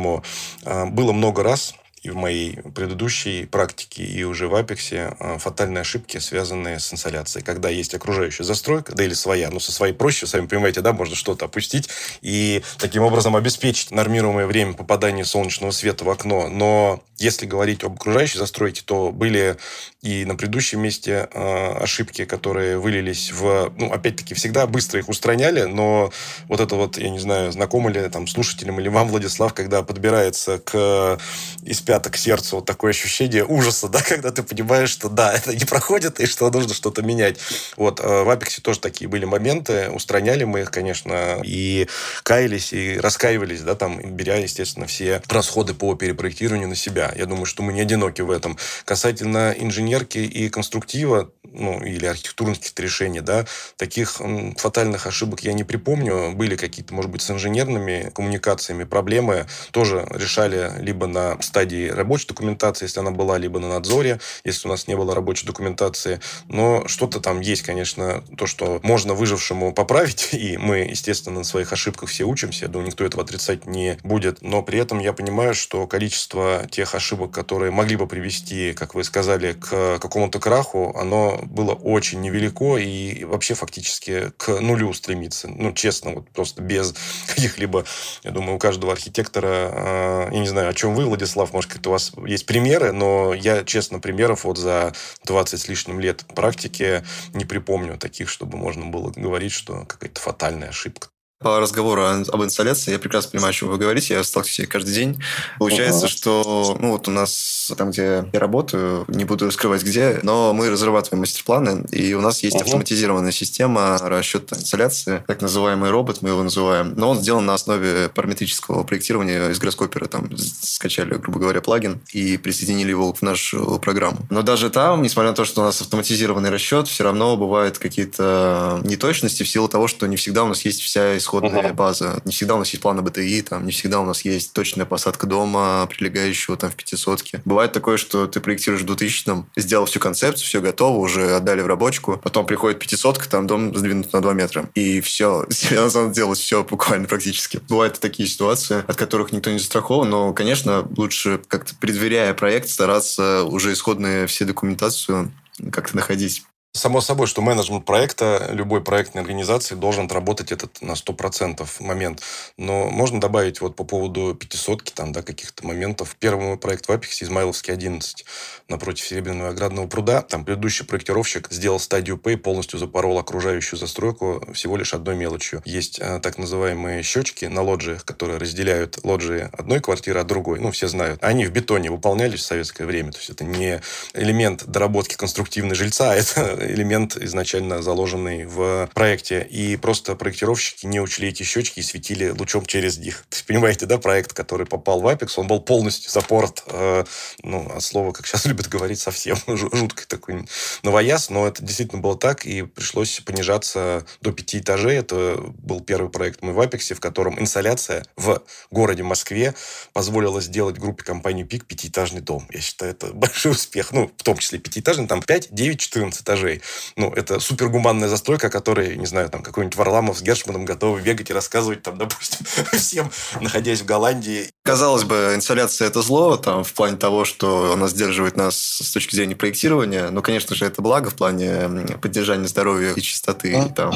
[0.64, 1.74] э, было много раз
[2.04, 7.42] и в моей предыдущей практике, и уже в Апексе э, фатальные ошибки, связанные с инсоляцией.
[7.42, 11.16] Когда есть окружающая застройка, да или своя, ну, со своей проще, сами понимаете, да, можно
[11.16, 11.88] что-то опустить
[12.20, 16.48] и таким образом обеспечить нормируемое время попадания солнечного света в окно.
[16.50, 19.56] Но если говорить об окружающей застройке, то были
[20.02, 23.72] и на предыдущем месте э, ошибки, которые вылились в...
[23.78, 26.12] Ну, опять-таки, всегда быстро их устраняли, но
[26.48, 30.58] вот это вот, я не знаю, знакомо ли там слушателям или вам, Владислав, когда подбирается
[30.58, 31.18] к
[31.62, 35.54] из пяток к сердцу вот такое ощущение ужаса, да, когда ты понимаешь, что да, это
[35.54, 37.38] не проходит, и что нужно что-то менять.
[37.76, 41.86] Вот, э, в Апексе тоже такие были моменты, устраняли мы их, конечно, и
[42.24, 47.12] каялись, и раскаивались, да, там, беря, естественно, все расходы по перепроектированию на себя.
[47.16, 48.58] Я думаю, что мы не одиноки в этом.
[48.84, 54.20] Касательно инженерки и конструктива, ну, или архитектурных каких-то решений, да, таких
[54.56, 56.32] фатальных ошибок я не припомню.
[56.34, 59.46] Были какие-то, может быть, с инженерными коммуникациями проблемы.
[59.70, 64.70] Тоже решали либо на стадии рабочей документации, если она была, либо на надзоре, если у
[64.70, 66.20] нас не было рабочей документации.
[66.48, 71.72] Но что-то там есть, конечно, то, что можно выжившему поправить, и мы, естественно, на своих
[71.72, 72.64] ошибках все учимся.
[72.64, 74.42] Я думаю, никто этого отрицать не будет.
[74.42, 79.04] Но при этом я понимаю, что количество тех ошибок, которые могли бы привести, как вы
[79.04, 85.48] сказали, к какому-то краху, оно было очень невелико и вообще фактически к нулю стремится.
[85.48, 86.94] Ну, честно, вот просто без
[87.26, 87.84] каких-либо,
[88.22, 91.90] я думаю, у каждого архитектора, э, я не знаю, о чем вы, Владислав, может, какие-то
[91.90, 94.92] у вас есть примеры, но я, честно, примеров вот за
[95.24, 100.68] 20 с лишним лет практики не припомню таких, чтобы можно было говорить, что какая-то фатальная
[100.68, 101.08] ошибка.
[101.44, 105.22] По разговору об инсталляции, я прекрасно понимаю, о чем вы говорите, я сталкиваюсь каждый день.
[105.58, 110.54] Получается, что ну, вот у нас там, где я работаю, не буду раскрывать где, но
[110.54, 116.30] мы разрабатываем мастер-планы, и у нас есть автоматизированная система расчета инсталляции, так называемый робот, мы
[116.30, 116.94] его называем.
[116.96, 120.06] Но он сделан на основе параметрического проектирования из Гроскопера.
[120.06, 124.20] Там скачали, грубо говоря, плагин и присоединили его в нашу программу.
[124.30, 128.80] Но даже там, несмотря на то, что у нас автоматизированный расчет, все равно бывают какие-то
[128.82, 131.72] неточности в силу того, что не всегда у нас есть вся исходная uh-huh.
[131.74, 132.20] база.
[132.24, 135.26] Не всегда у нас есть планы БТИ, там, не всегда у нас есть точная посадка
[135.26, 137.40] дома, прилегающего там в пятисотке.
[137.44, 141.66] Бывает такое, что ты проектируешь в 2000-м, сделал всю концепцию, все готово, уже отдали в
[141.66, 144.68] рабочку, потом приходит пятисотка, там дом сдвинут на 2 метра.
[144.74, 147.60] И все, тебе надо делать все буквально практически.
[147.68, 153.44] Бывают такие ситуации, от которых никто не застрахован, но, конечно, лучше как-то предваряя проект стараться
[153.44, 155.32] уже исходные все документацию
[155.70, 156.44] как-то находить.
[156.76, 162.20] Само собой, что менеджмент проекта, любой проектной организации должен отработать этот на 100% момент.
[162.56, 166.16] Но можно добавить вот по поводу пятисотки, там, да, каких-то моментов.
[166.18, 168.24] Первый мой проект в Апексе, Измайловский 11,
[168.68, 170.22] напротив Серебряного оградного пруда.
[170.22, 175.62] Там предыдущий проектировщик сделал стадию и полностью запорол окружающую застройку всего лишь одной мелочью.
[175.64, 180.58] Есть а, так называемые щечки на лоджиях, которые разделяют лоджии одной квартиры от другой.
[180.58, 181.22] Ну, все знают.
[181.22, 183.12] Они в бетоне выполнялись в советское время.
[183.12, 183.80] То есть это не
[184.12, 189.46] элемент доработки конструктивной жильца, а это элемент изначально заложенный в проекте.
[189.50, 193.24] И просто проектировщики не учли эти щечки и светили лучом через них.
[193.28, 197.04] То есть, понимаете, да, проект, который попал в Apex, он был полностью запорот, э,
[197.42, 200.46] ну, от слова, как сейчас любят говорить, совсем жуткий такой
[200.82, 204.96] новояз, но это действительно было так, и пришлось понижаться до пяти этажей.
[204.96, 209.54] Это был первый проект мой в Apex, в котором инсоляция в городе Москве
[209.92, 212.46] позволила сделать группе компании ПИК пятиэтажный дом.
[212.50, 213.92] Я считаю, это большой успех.
[213.92, 216.53] Ну, в том числе пятиэтажный, там 5, 9, 14 этажей
[216.96, 221.32] ну, это супергуманная застройка, которой, не знаю, там какой-нибудь Варламов с Гершманом готовы бегать и
[221.32, 224.53] рассказывать, там, допустим, всем, находясь в Голландии.
[224.66, 229.14] Казалось бы, инсоляция– это зло, там, в плане того, что она сдерживает нас с точки
[229.14, 231.68] зрения проектирования, но, конечно же, это благо в плане
[232.00, 233.54] поддержания здоровья и чистоты.
[233.54, 233.66] А?
[233.66, 233.90] И, там.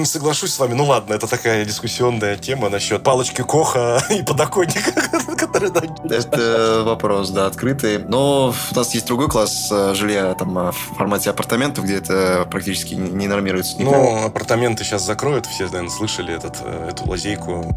[0.00, 0.72] Не соглашусь с вами.
[0.72, 4.92] Ну, ладно, это такая дискуссионная тема насчет палочки Коха и подоконника,
[5.36, 5.68] который...
[6.10, 7.98] Это вопрос, да, открытый.
[7.98, 12.48] Но у нас есть другой класс э, жилья, там, э, в формате апартаментов, где это
[12.50, 13.92] практически не нормируется никак.
[13.92, 17.76] Ну, апартаменты сейчас закроют, все, наверное, слышали этот, э, эту лазейку.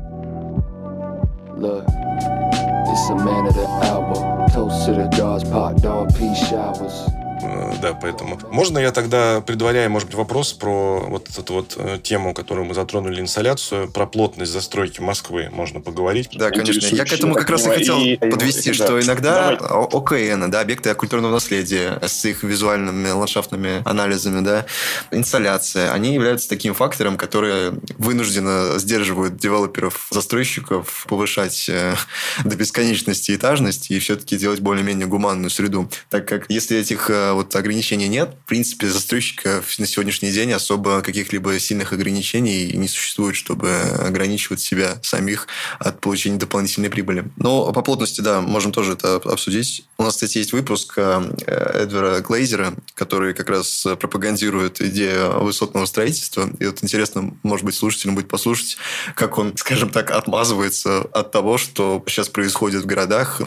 [1.59, 2.06] It's
[3.09, 4.47] a man of the hour.
[4.49, 7.26] Toast to the gods, pot dog, peace showers.
[7.43, 8.39] Э, Да, поэтому.
[8.49, 12.73] Можно я тогда, предваряя, может быть, вопрос про вот эту вот э, тему, которую мы
[12.73, 16.29] затронули, инсоляцию, про плотность застройки Москвы можно поговорить?
[16.33, 16.85] Да, конечно.
[16.95, 18.73] Я к этому как раз и хотел и- и- подвести, да.
[18.75, 24.65] что иногда ОКН, да, объекты культурного наследия с их визуальными ландшафтными анализами, да,
[25.11, 31.95] инсталляция, они являются таким фактором, который вынужденно сдерживают девелоперов, застройщиков повышать э,
[32.43, 35.89] до бесконечности этажность и все-таки делать более-менее гуманную среду.
[36.09, 41.01] Так как если этих э, вот ограничений нет, в принципе, застройщиков на сегодняшний день особо
[41.01, 45.47] каких-либо сильных ограничений не существует, чтобы ограничивать себя самих
[45.79, 47.25] от получения дополнительной прибыли.
[47.37, 49.85] Но по плотности, да, можем тоже это обсудить.
[49.97, 51.33] У нас, кстати, есть выпуск э,
[51.73, 56.49] Эдвера Глейзера, который как раз пропагандирует идею высотного строительства.
[56.59, 58.77] И вот интересно, может быть, слушателям будет послушать,
[59.15, 63.41] как он, скажем так, отмазывается от того, что сейчас происходит в городах,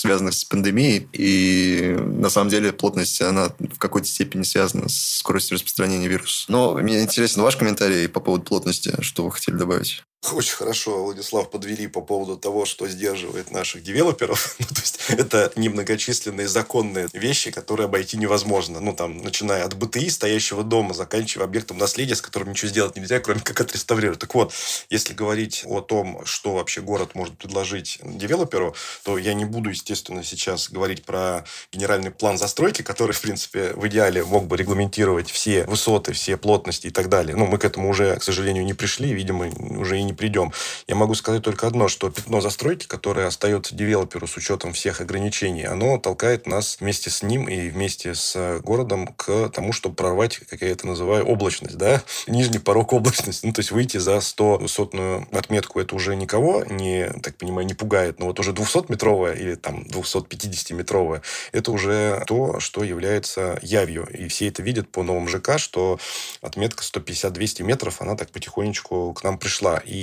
[0.00, 1.08] связанных с пандемией.
[1.12, 6.44] И на самом деле плотность, она в какой-то степени связана с скоростью распространения вируса.
[6.48, 10.02] Но мне интересен ваш комментарий по поводу плотности, что вы хотели добавить.
[10.32, 14.56] Очень хорошо, Владислав, подвели по поводу того, что сдерживает наших девелоперов.
[14.66, 18.80] Ну, то есть, это немногочисленные законные вещи, которые обойти невозможно.
[18.80, 23.20] Ну, там, начиная от БТИ, стоящего дома, заканчивая объектом наследия, с которым ничего сделать нельзя,
[23.20, 24.18] кроме как отреставрировать.
[24.18, 24.52] Так вот,
[24.90, 28.74] если говорить о том, что вообще город может предложить девелоперу,
[29.04, 33.86] то я не буду, естественно, сейчас говорить про генеральный план застройки, который, в принципе, в
[33.86, 37.36] идеале мог бы регламентировать все высоты, все плотности и так далее.
[37.36, 39.48] Ну, мы к этому уже, к сожалению, не пришли, видимо,
[39.78, 40.52] уже и не придем.
[40.86, 45.64] Я могу сказать только одно, что пятно застройки, которое остается девелоперу с учетом всех ограничений,
[45.64, 50.62] оно толкает нас вместе с ним и вместе с городом к тому, чтобы прорвать, как
[50.62, 55.28] я это называю, облачность, да, нижний порог облачности, ну, то есть выйти за 100 высотную
[55.32, 59.82] отметку, это уже никого не, так понимаю, не пугает, но вот уже 200-метровая или там
[59.82, 65.98] 250-метровая, это уже то, что является явью, и все это видят по новым ЖК, что
[66.40, 69.95] отметка 150-200 метров, она так потихонечку к нам пришла, и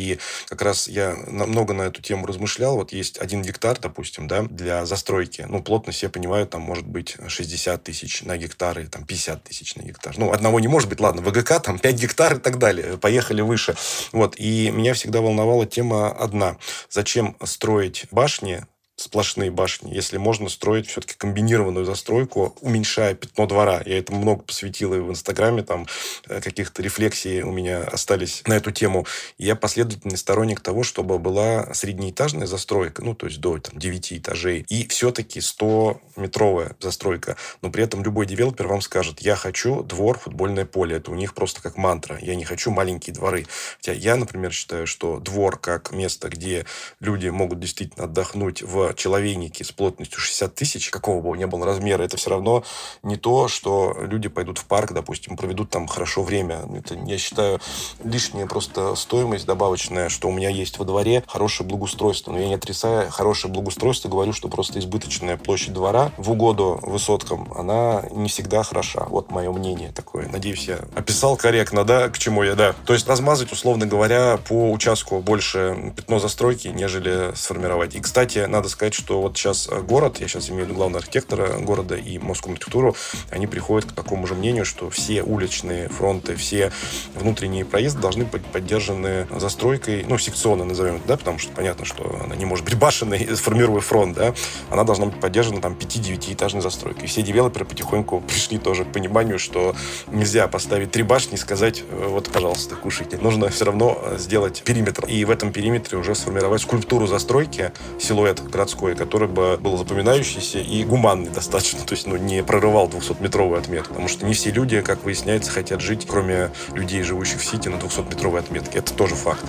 [0.47, 2.75] как раз я много на эту тему размышлял.
[2.75, 5.45] Вот есть один гектар, допустим, да, для застройки.
[5.47, 9.75] Ну, плотность, я понимаю, там может быть 60 тысяч на гектар или там 50 тысяч
[9.75, 10.15] на гектар.
[10.17, 10.99] Ну, одного не может быть.
[10.99, 12.97] Ладно, ВГК там 5 гектар и так далее.
[12.97, 13.75] Поехали выше.
[14.11, 14.35] Вот.
[14.37, 16.57] И меня всегда волновала тема одна.
[16.89, 23.81] Зачем строить башни сплошные башни, если можно строить все-таки комбинированную застройку, уменьшая пятно двора.
[23.85, 25.87] Я этому много посвятил и в Инстаграме, там
[26.27, 29.07] э, каких-то рефлексий у меня остались на эту тему.
[29.37, 34.65] Я последовательный сторонник того, чтобы была среднеэтажная застройка, ну, то есть до там, 9 этажей,
[34.69, 37.35] и все-таки 100-метровая застройка.
[37.61, 40.97] Но при этом любой девелопер вам скажет, я хочу двор, футбольное поле.
[40.97, 42.19] Это у них просто как мантра.
[42.21, 43.47] Я не хочу маленькие дворы.
[43.77, 46.65] Хотя я, например, считаю, что двор как место, где
[46.99, 52.03] люди могут действительно отдохнуть в человейнике с плотностью 60 тысяч, какого бы ни было размера,
[52.03, 52.63] это все равно
[53.03, 56.65] не то, что люди пойдут в парк, допустим, проведут там хорошо время.
[56.75, 57.59] Это, я считаю,
[58.03, 62.31] лишняя просто стоимость добавочная, что у меня есть во дворе хорошее благоустройство.
[62.31, 67.51] Но я не отрицаю хорошее благоустройство, говорю, что просто избыточная площадь двора в угоду высоткам,
[67.55, 69.05] она не всегда хороша.
[69.09, 70.27] Вот мое мнение такое.
[70.27, 72.73] Надеюсь, я описал корректно, да, к чему я, да.
[72.85, 77.95] То есть размазать, условно говоря, по участку больше пятно застройки, нежели сформировать.
[77.95, 81.57] И, кстати, надо сказать, что вот сейчас город, я сейчас имею в виду главного архитектора
[81.59, 82.95] города и Московскую архитектуру,
[83.29, 86.71] они приходят к такому же мнению, что все уличные фронты, все
[87.15, 92.19] внутренние проезды должны быть поддержаны застройкой, ну, секционно назовем это, да, потому что понятно, что
[92.23, 94.33] она не может быть башенной, формируя фронт, да,
[94.69, 97.05] она должна быть поддержана там 5-9 этажной застройкой.
[97.05, 99.75] И все девелоперы потихоньку пришли тоже к пониманию, что
[100.07, 103.17] нельзя поставить три башни и сказать, э, вот, пожалуйста, кушайте.
[103.17, 105.05] Нужно все равно э, сделать периметр.
[105.05, 110.83] И в этом периметре уже сформировать скульптуру застройки, силуэт городской, который бы был запоминающийся и
[110.85, 113.89] гуманный достаточно, то есть ну, не прорывал 200-метровую отметку.
[113.89, 117.75] Потому что не все люди, как выясняется, хотят жить, кроме людей, живущих в Сити, на
[117.75, 118.79] 200-метровой отметке.
[118.79, 119.43] Это тоже факт.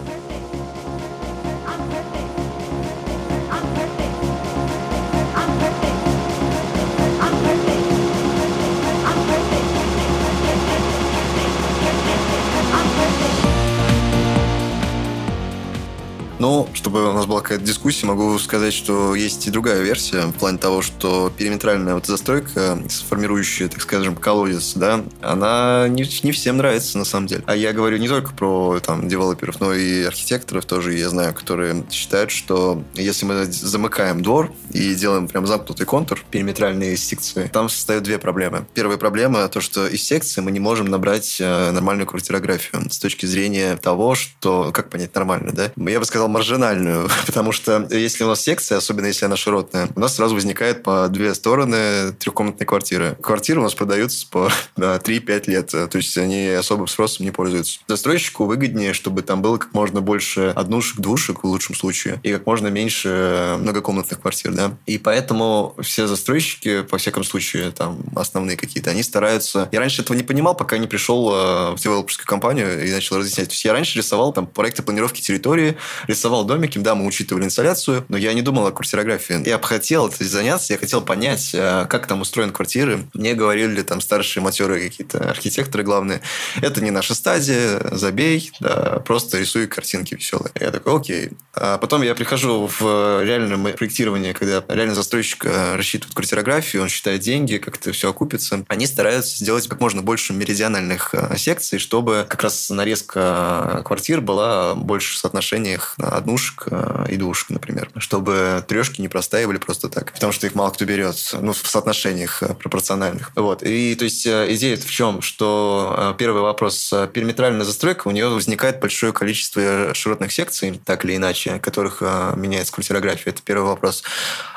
[16.45, 20.35] Но, чтобы у нас была какая-то дискуссия, могу сказать, что есть и другая версия в
[20.35, 22.79] плане того, что периметральная вот застройка,
[23.09, 27.45] формирующая, так скажем, колодец, да, она не, не всем нравится на самом деле.
[27.47, 31.83] А я говорю не только про там девелоперов, но и архитекторов тоже я знаю, которые
[31.91, 38.05] считают, что если мы замыкаем двор и делаем прям замкнутый контур, периметральные секции, там встают
[38.05, 38.67] две проблемы.
[38.75, 43.25] Первая проблема то, что из секции мы не можем набрать э, нормальную квартирографию с точки
[43.25, 45.73] зрения того, что как понять нормально, да?
[45.91, 49.89] Я бы сказал маржинально идеальную, потому что если у нас секция, особенно если она широтная,
[49.95, 53.17] у нас сразу возникает по две стороны трехкомнатной квартиры.
[53.21, 57.81] Квартиры у нас продаются по да, 3-5 лет, то есть они особым спросом не пользуются.
[57.89, 62.47] Застройщику выгоднее, чтобы там было как можно больше однушек, двушек в лучшем случае, и как
[62.47, 64.77] можно меньше многокомнатных квартир, да.
[64.87, 69.69] И поэтому все застройщики, во всяком случае, там основные какие-то, они стараются...
[69.73, 73.49] Я раньше этого не понимал, пока не пришел э, в девелоперскую компанию и начал разъяснять.
[73.49, 75.77] То есть я раньше рисовал там проекты планировки территории,
[76.07, 79.47] рисовал домики, да, мы учитывали инсталляцию, но я не думал о квартирографии.
[79.47, 83.05] Я бы хотел это заняться, я хотел понять, э, как там устроены квартиры.
[83.15, 86.21] Мне говорили там старшие матерые какие-то архитекторы главные,
[86.61, 90.53] это не наша стадия, забей, да, просто рисуй картинки веселые.
[90.59, 91.31] Я такой, окей.
[91.55, 97.21] А потом я прихожу в реальное проектирование, когда реально застройщик э, рассчитывает квартирографию, он считает
[97.21, 98.65] деньги, как это все окупится.
[98.69, 104.75] Они стараются сделать как можно больше меридиональных э, секций, чтобы как раз нарезка квартир была
[104.75, 107.91] больше в соотношениях однушек э, и двушек, например.
[107.97, 110.13] Чтобы трешки не простаивали просто так.
[110.13, 111.17] Потому что их мало кто берет.
[111.41, 113.33] Ну, в соотношениях пропорциональных.
[113.35, 113.63] Вот.
[113.63, 115.23] И то есть идея в чем?
[115.23, 116.93] Что первый вопрос.
[117.13, 122.01] Периметральная застройка, у нее возникает большое количество широтных секций, так или иначе, которых
[122.37, 123.33] меняется квартирография.
[123.33, 124.03] Это первый вопрос.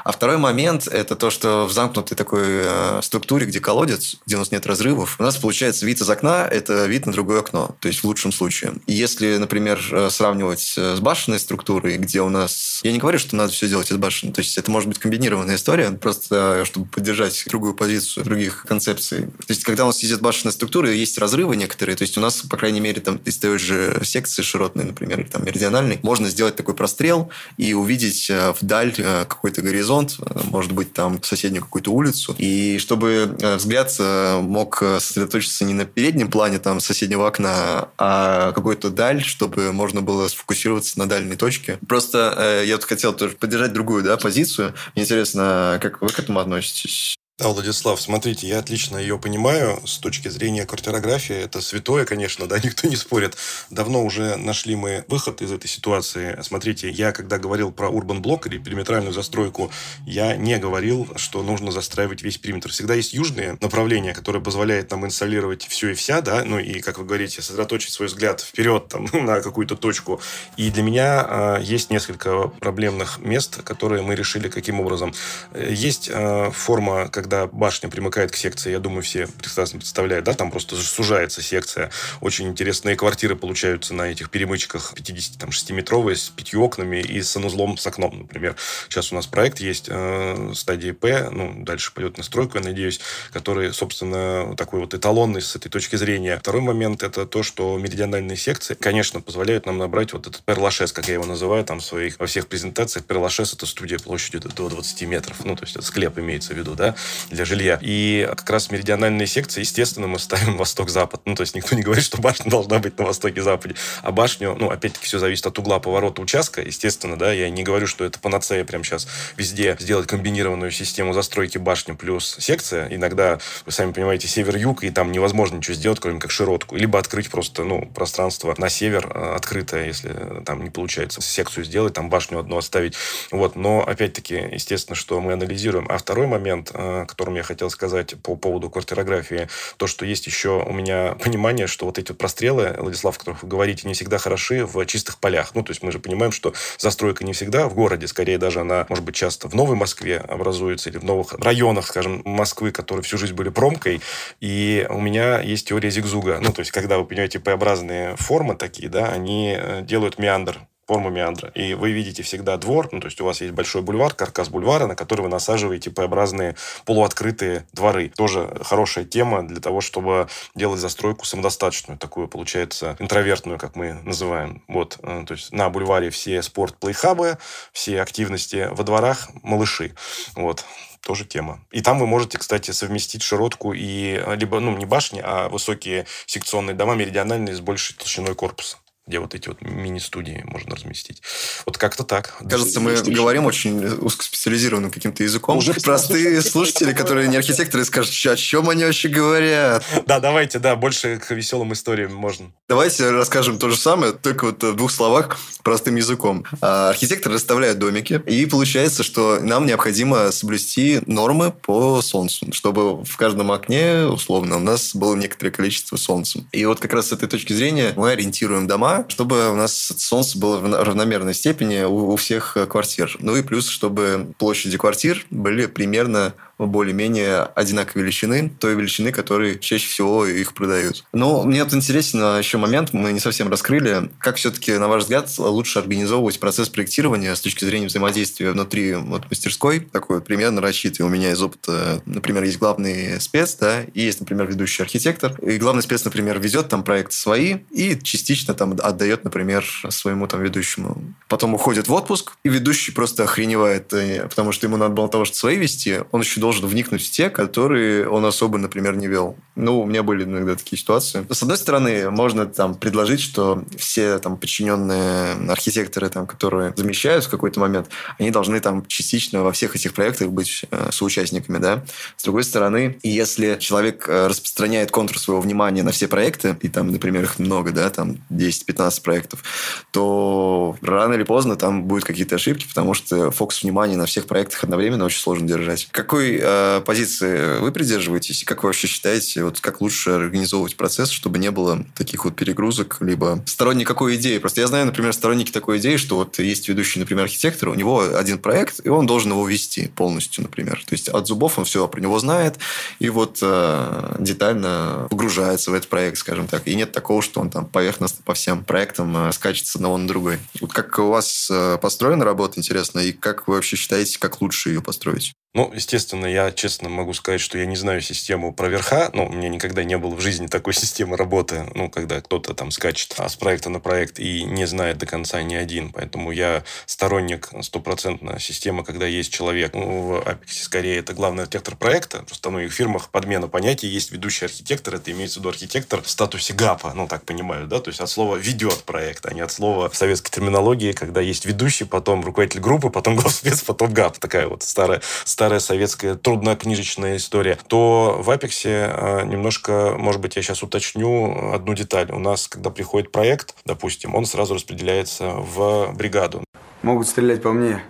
[0.07, 4.39] А второй момент– это то, что в замкнутой такой э, структуре, где колодец, где у
[4.39, 7.89] нас нет разрывов, у нас получается вид из окна– это вид на другое окно, то
[7.89, 8.75] есть в лучшем случае.
[8.85, 12.81] И если, например, э, сравнивать э, с башенной структурой, где у нас…
[12.83, 15.55] Я не говорю, что надо все делать из башен, то есть это может быть комбинированная
[15.55, 19.27] история, просто чтобы поддержать другую позицию других концепций.
[19.27, 22.41] То есть когда у нас есть башенная структура, есть разрывы некоторые, то есть у нас,
[22.41, 26.57] по крайней мере, там из той же секции широтной, например, или там меридиональной, можно сделать
[26.57, 28.29] такой прострел и увидеть
[28.59, 30.17] вдаль какой-то горизонт,
[30.51, 35.85] может быть, там соседнюю какую-то улицу, и чтобы э, взгляд э, мог сосредоточиться не на
[35.85, 41.79] переднем плане там соседнего окна, а какой-то даль, чтобы можно было сфокусироваться на дальней точке.
[41.87, 44.73] Просто э, я тут хотел тоже поддержать другую да, позицию.
[44.95, 47.17] Мне интересно, как вы к этому относитесь?
[47.39, 51.35] Да, Владислав, смотрите, я отлично ее понимаю с точки зрения квартирографии.
[51.35, 53.37] Это святое, конечно, да, никто не спорит.
[53.69, 56.39] Давно уже нашли мы выход из этой ситуации.
[56.41, 59.69] Смотрите, я когда говорил про урбан блок или периметральную застройку,
[60.07, 62.71] я не говорил, что нужно застраивать весь периметр.
[62.71, 66.97] Всегда есть южные направления, которые позволяют нам инсталлировать все и вся, да, ну и, как
[66.97, 70.19] вы говорите, сосредоточить свой взгляд вперед там, на какую-то точку.
[70.55, 75.13] И для меня э, есть несколько проблемных мест, которые мы решили каким образом.
[75.53, 80.33] Есть э, форма, как когда башня примыкает к секции, я думаю, все прекрасно представляют, да,
[80.33, 81.91] там просто сужается секция.
[82.21, 87.85] Очень интересные квартиры получаются на этих перемычках 56-метровые с пятью окнами и с санузлом с
[87.85, 88.55] окном, например.
[88.87, 93.01] Сейчас у нас проект есть э, стадии П, ну, дальше пойдет на стройку, я надеюсь,
[93.33, 96.37] который, собственно, такой вот эталонный с этой точки зрения.
[96.37, 101.09] Второй момент это то, что меридиональные секции, конечно, позволяют нам набрать вот этот перлашес, как
[101.09, 103.05] я его называю, там в своих, во всех презентациях.
[103.05, 105.43] Перлашес это студия площадью до 20 метров.
[105.43, 106.95] Ну, то есть это склеп имеется в виду, да
[107.29, 107.79] для жилья.
[107.81, 111.21] И как раз меридиональные секции, естественно, мы ставим восток-запад.
[111.25, 113.75] Ну, то есть никто не говорит, что башня должна быть на востоке-западе.
[114.01, 117.87] А башню, ну, опять-таки, все зависит от угла поворота участка, естественно, да, я не говорю,
[117.87, 122.87] что это панацея прямо сейчас везде сделать комбинированную систему застройки башни плюс секция.
[122.89, 126.75] Иногда, вы сами понимаете, север-юг, и там невозможно ничего сделать, кроме как широтку.
[126.75, 131.93] Либо открыть просто, ну, пространство на север э, открытое, если там не получается секцию сделать,
[131.93, 132.95] там башню одну оставить.
[133.31, 135.87] Вот, но, опять-таки, естественно, что мы анализируем.
[135.89, 139.47] А второй момент, э, котором я хотел сказать по поводу квартирографии,
[139.77, 143.49] то, что есть еще у меня понимание, что вот эти прострелы, Владислав, о которых вы
[143.49, 145.55] говорите, не всегда хороши в чистых полях.
[145.55, 148.85] Ну, то есть мы же понимаем, что застройка не всегда в городе, скорее даже она,
[148.89, 153.17] может быть, часто в Новой Москве образуется или в новых районах, скажем, Москвы, которые всю
[153.17, 154.01] жизнь были промкой.
[154.41, 156.39] И у меня есть теория зигзуга.
[156.41, 161.09] Ну, то есть, когда вы понимаете П-образные формы такие, да, они э, делают меандр форму
[161.09, 161.49] меандра.
[161.49, 164.87] И вы видите всегда двор, ну, то есть у вас есть большой бульвар, каркас бульвара,
[164.87, 168.09] на который вы насаживаете П-образные полуоткрытые дворы.
[168.15, 174.63] Тоже хорошая тема для того, чтобы делать застройку самодостаточную, такую, получается, интровертную, как мы называем.
[174.67, 177.37] Вот, э, то есть на бульваре все спорт-плейхабы,
[177.73, 179.93] все активности во дворах, малыши.
[180.35, 180.63] Вот
[181.01, 181.61] тоже тема.
[181.71, 186.75] И там вы можете, кстати, совместить широтку и либо, ну, не башни, а высокие секционные
[186.75, 188.77] дома меридиональные с большей толщиной корпуса
[189.07, 191.21] где вот эти вот мини-студии можно разместить.
[191.65, 192.37] Вот как-то так.
[192.47, 195.57] Кажется, мы говорим очень узкоспециализированным каким-то языком.
[195.57, 199.83] Уже Простые слушатели, которые не архитекторы, скажут, о чем они вообще говорят.
[200.05, 202.51] Да, давайте, да, больше к веселым историям можно.
[202.67, 206.45] Давайте расскажем то же самое, только вот в двух словах, простым языком.
[206.59, 213.15] А, архитекторы расставляют домики, и получается, что нам необходимо соблюсти нормы по солнцу, чтобы в
[213.15, 216.43] каждом окне, условно, у нас было некоторое количество солнца.
[216.51, 220.37] И вот как раз с этой точки зрения мы ориентируем дома чтобы у нас солнце
[220.37, 223.15] было в равномерной степени у, у всех э, квартир.
[223.19, 226.33] Ну и плюс, чтобы площади квартир были примерно
[226.65, 231.05] более-менее одинаковой величины, той величины, которой чаще всего их продают.
[231.13, 235.03] Но мне вот интересен а, еще момент, мы не совсем раскрыли, как все-таки, на ваш
[235.03, 241.09] взгляд, лучше организовывать процесс проектирования с точки зрения взаимодействия внутри вот, мастерской, такой примерно рассчитывай.
[241.09, 245.57] У меня из опыта, например, есть главный спец, да, и есть, например, ведущий архитектор, и
[245.57, 251.13] главный спец, например, ведет там проект свои и частично там отдает, например, своему там ведущему.
[251.27, 255.25] Потом уходит в отпуск, и ведущий просто охреневает, э, потому что ему надо было того,
[255.25, 259.35] что свои вести, он еще должен вникнуть в те, которые он особо, например, не вел.
[259.55, 261.25] Ну, у меня были иногда такие ситуации.
[261.29, 267.29] С одной стороны, можно там предложить, что все там подчиненные архитекторы, там, которые замещают в
[267.29, 271.83] какой-то момент, они должны там частично во всех этих проектах быть э, соучастниками, да.
[272.15, 276.93] С другой стороны, если человек э, распространяет контур своего внимания на все проекты, и там,
[276.93, 279.43] например, их много, да, там 10-15 проектов,
[279.91, 284.63] то рано или поздно там будут какие-то ошибки, потому что фокус внимания на всех проектах
[284.63, 285.89] одновременно очень сложно держать.
[285.91, 288.43] Какой э, позиции вы придерживаетесь?
[288.43, 292.97] Как вы вообще считаете, вот как лучше организовывать процесс, чтобы не было таких вот перегрузок,
[293.01, 294.37] либо сторонник какой идеи?
[294.37, 298.01] Просто я знаю, например, сторонники такой идеи, что вот есть ведущий, например, архитектор, у него
[298.15, 300.83] один проект, и он должен его вести полностью, например.
[300.85, 302.55] То есть от зубов он все про него знает,
[302.99, 306.67] и вот э, детально погружается в этот проект, скажем так.
[306.67, 310.07] И нет такого, что он там поверхностно по всем проектам э, скачет с одного на
[310.07, 310.39] другой.
[310.61, 314.69] Вот как у вас э, построена работа, интересно, и как вы вообще считаете, как лучше
[314.69, 315.33] ее построить?
[315.53, 319.09] Ну, естественно, я честно могу сказать, что я не знаю систему про верха.
[319.13, 322.69] Ну, у меня никогда не было в жизни такой системы работы, ну, когда кто-то там
[322.69, 325.91] скачет с проекта на проект и не знает до конца ни один.
[325.91, 329.73] Поэтому я сторонник стопроцентно системы, когда есть человек.
[329.73, 332.19] Ну, в Apex скорее это главный архитектор проекта.
[332.19, 333.87] Просто ну, в фирмах подмена понятий.
[333.87, 337.79] Есть ведущий архитектор, это имеется в виду архитектор в статусе ГАПа, ну, так понимаю, да?
[337.79, 341.45] То есть от слова «ведет проект», а не от слова в советской терминологии, когда есть
[341.45, 344.19] ведущий, потом руководитель группы, потом главспец, потом ГАП.
[344.19, 345.01] Такая вот старая,
[345.37, 351.75] старая советская труднокнижечная история, то в Апексе э, немножко, может быть, я сейчас уточню одну
[351.75, 352.11] деталь.
[352.11, 356.43] У нас, когда приходит проект, допустим, он сразу распределяется в бригаду.
[356.81, 357.83] Могут стрелять по мне,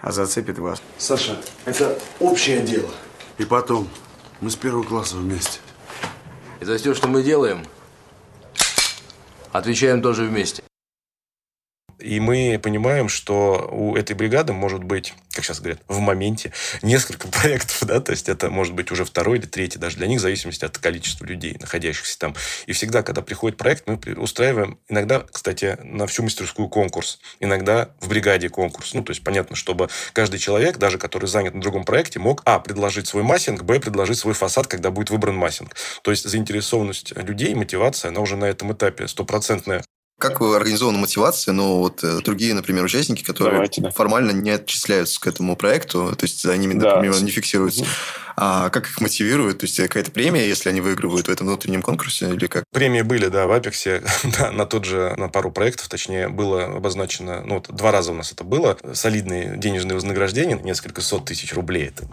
[0.00, 0.82] а зацепит вас.
[0.98, 2.90] Саша, это общее дело.
[3.38, 3.88] И потом,
[4.40, 5.60] мы с первого класса вместе.
[6.58, 7.64] И за все, что мы делаем,
[9.52, 10.64] отвечаем тоже вместе.
[11.98, 17.28] И мы понимаем, что у этой бригады может быть, как сейчас говорят, в моменте несколько
[17.28, 20.22] проектов, да, то есть это может быть уже второй или третий, даже для них в
[20.22, 22.34] зависимости от количества людей, находящихся там.
[22.66, 28.08] И всегда, когда приходит проект, мы устраиваем иногда, кстати, на всю мастерскую конкурс, иногда в
[28.08, 28.92] бригаде конкурс.
[28.94, 32.58] Ну, то есть понятно, чтобы каждый человек, даже который занят на другом проекте, мог, а,
[32.58, 35.74] предложить свой массинг, б, предложить свой фасад, когда будет выбран массинг.
[36.02, 39.82] То есть заинтересованность людей, мотивация, она уже на этом этапе стопроцентная.
[40.18, 43.90] Как организована мотивация, но вот э, другие, например, участники, которые Давайте, да.
[43.90, 46.94] формально не отчисляются к этому проекту, то есть за ними, Да.
[46.96, 47.84] например, не фиксируются,
[48.36, 49.58] а как их мотивируют?
[49.60, 52.64] То есть какая-то премия, если они выигрывают в этом внутреннем конкурсе, или как?
[52.70, 54.02] Премии были, да, в Апексе,
[54.38, 58.14] да, на тот же, на пару проектов, точнее, было обозначено, ну, вот два раза у
[58.14, 62.06] нас это было, солидные денежные вознаграждения, несколько сот тысяч рублей это,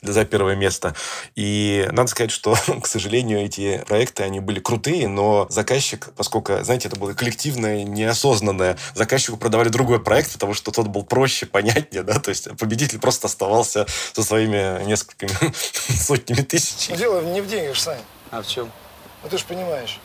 [0.00, 0.94] за первое место.
[1.34, 6.88] И надо сказать, что, к сожалению, эти проекты, они были крутые, но заказчик, поскольку, знаете,
[6.88, 12.18] это было коллективное, неосознанное, заказчику продавали другой проект, потому что тот был проще, понятнее, да,
[12.18, 16.96] то есть победитель просто оставался со своими несколькими сотнями тысяч.
[16.96, 18.02] Дело не в деньгах, Сань.
[18.30, 18.70] А в чем?
[19.22, 20.00] Ну ты же понимаешь.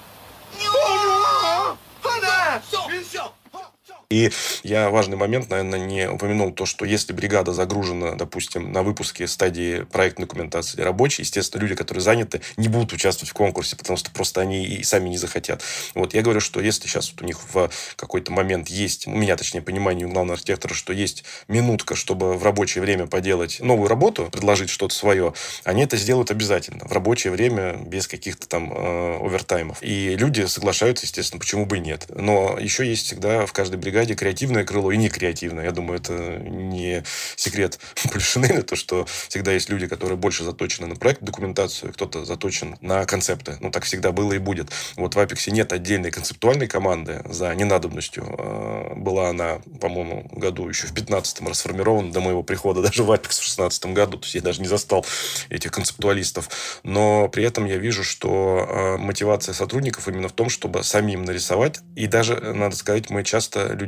[4.09, 4.31] И
[4.63, 9.81] я важный момент, наверное, не упомянул то, что если бригада загружена, допустим, на выпуске стадии
[9.81, 14.39] проектной документации рабочей, естественно, люди, которые заняты, не будут участвовать в конкурсе, потому что просто
[14.39, 15.61] они и сами не захотят.
[15.93, 19.35] Вот я говорю, что если сейчас вот у них в какой-то момент есть, у меня,
[19.35, 24.29] точнее, понимание у главного архитектора, что есть минутка, чтобы в рабочее время поделать новую работу,
[24.31, 25.33] предложить что-то свое,
[25.65, 29.79] они это сделают обязательно в рабочее время без каких-то там э, овертаймов.
[29.81, 32.05] И люди соглашаются, естественно, почему бы и нет.
[32.07, 35.65] Но еще есть всегда в каждой бригаде креативное крыло и некреативное.
[35.65, 37.03] Я думаю, это не
[37.35, 37.79] секрет
[38.11, 43.05] Полишинеля, то, что всегда есть люди, которые больше заточены на проект, документацию, кто-то заточен на
[43.05, 43.57] концепты.
[43.59, 44.71] Ну, так всегда было и будет.
[44.95, 48.23] Вот в Апексе нет отдельной концептуальной команды за ненадобностью.
[48.37, 53.39] Э, Была она, по-моему, году еще в 15-м расформирована до моего прихода даже в Апекс
[53.39, 54.17] в 16 году.
[54.17, 55.05] То есть я даже не застал
[55.49, 56.49] этих концептуалистов.
[56.83, 61.79] Но при этом я вижу, что э, мотивация сотрудников именно в том, чтобы самим нарисовать.
[61.95, 63.86] И даже, э, надо сказать, мы часто людей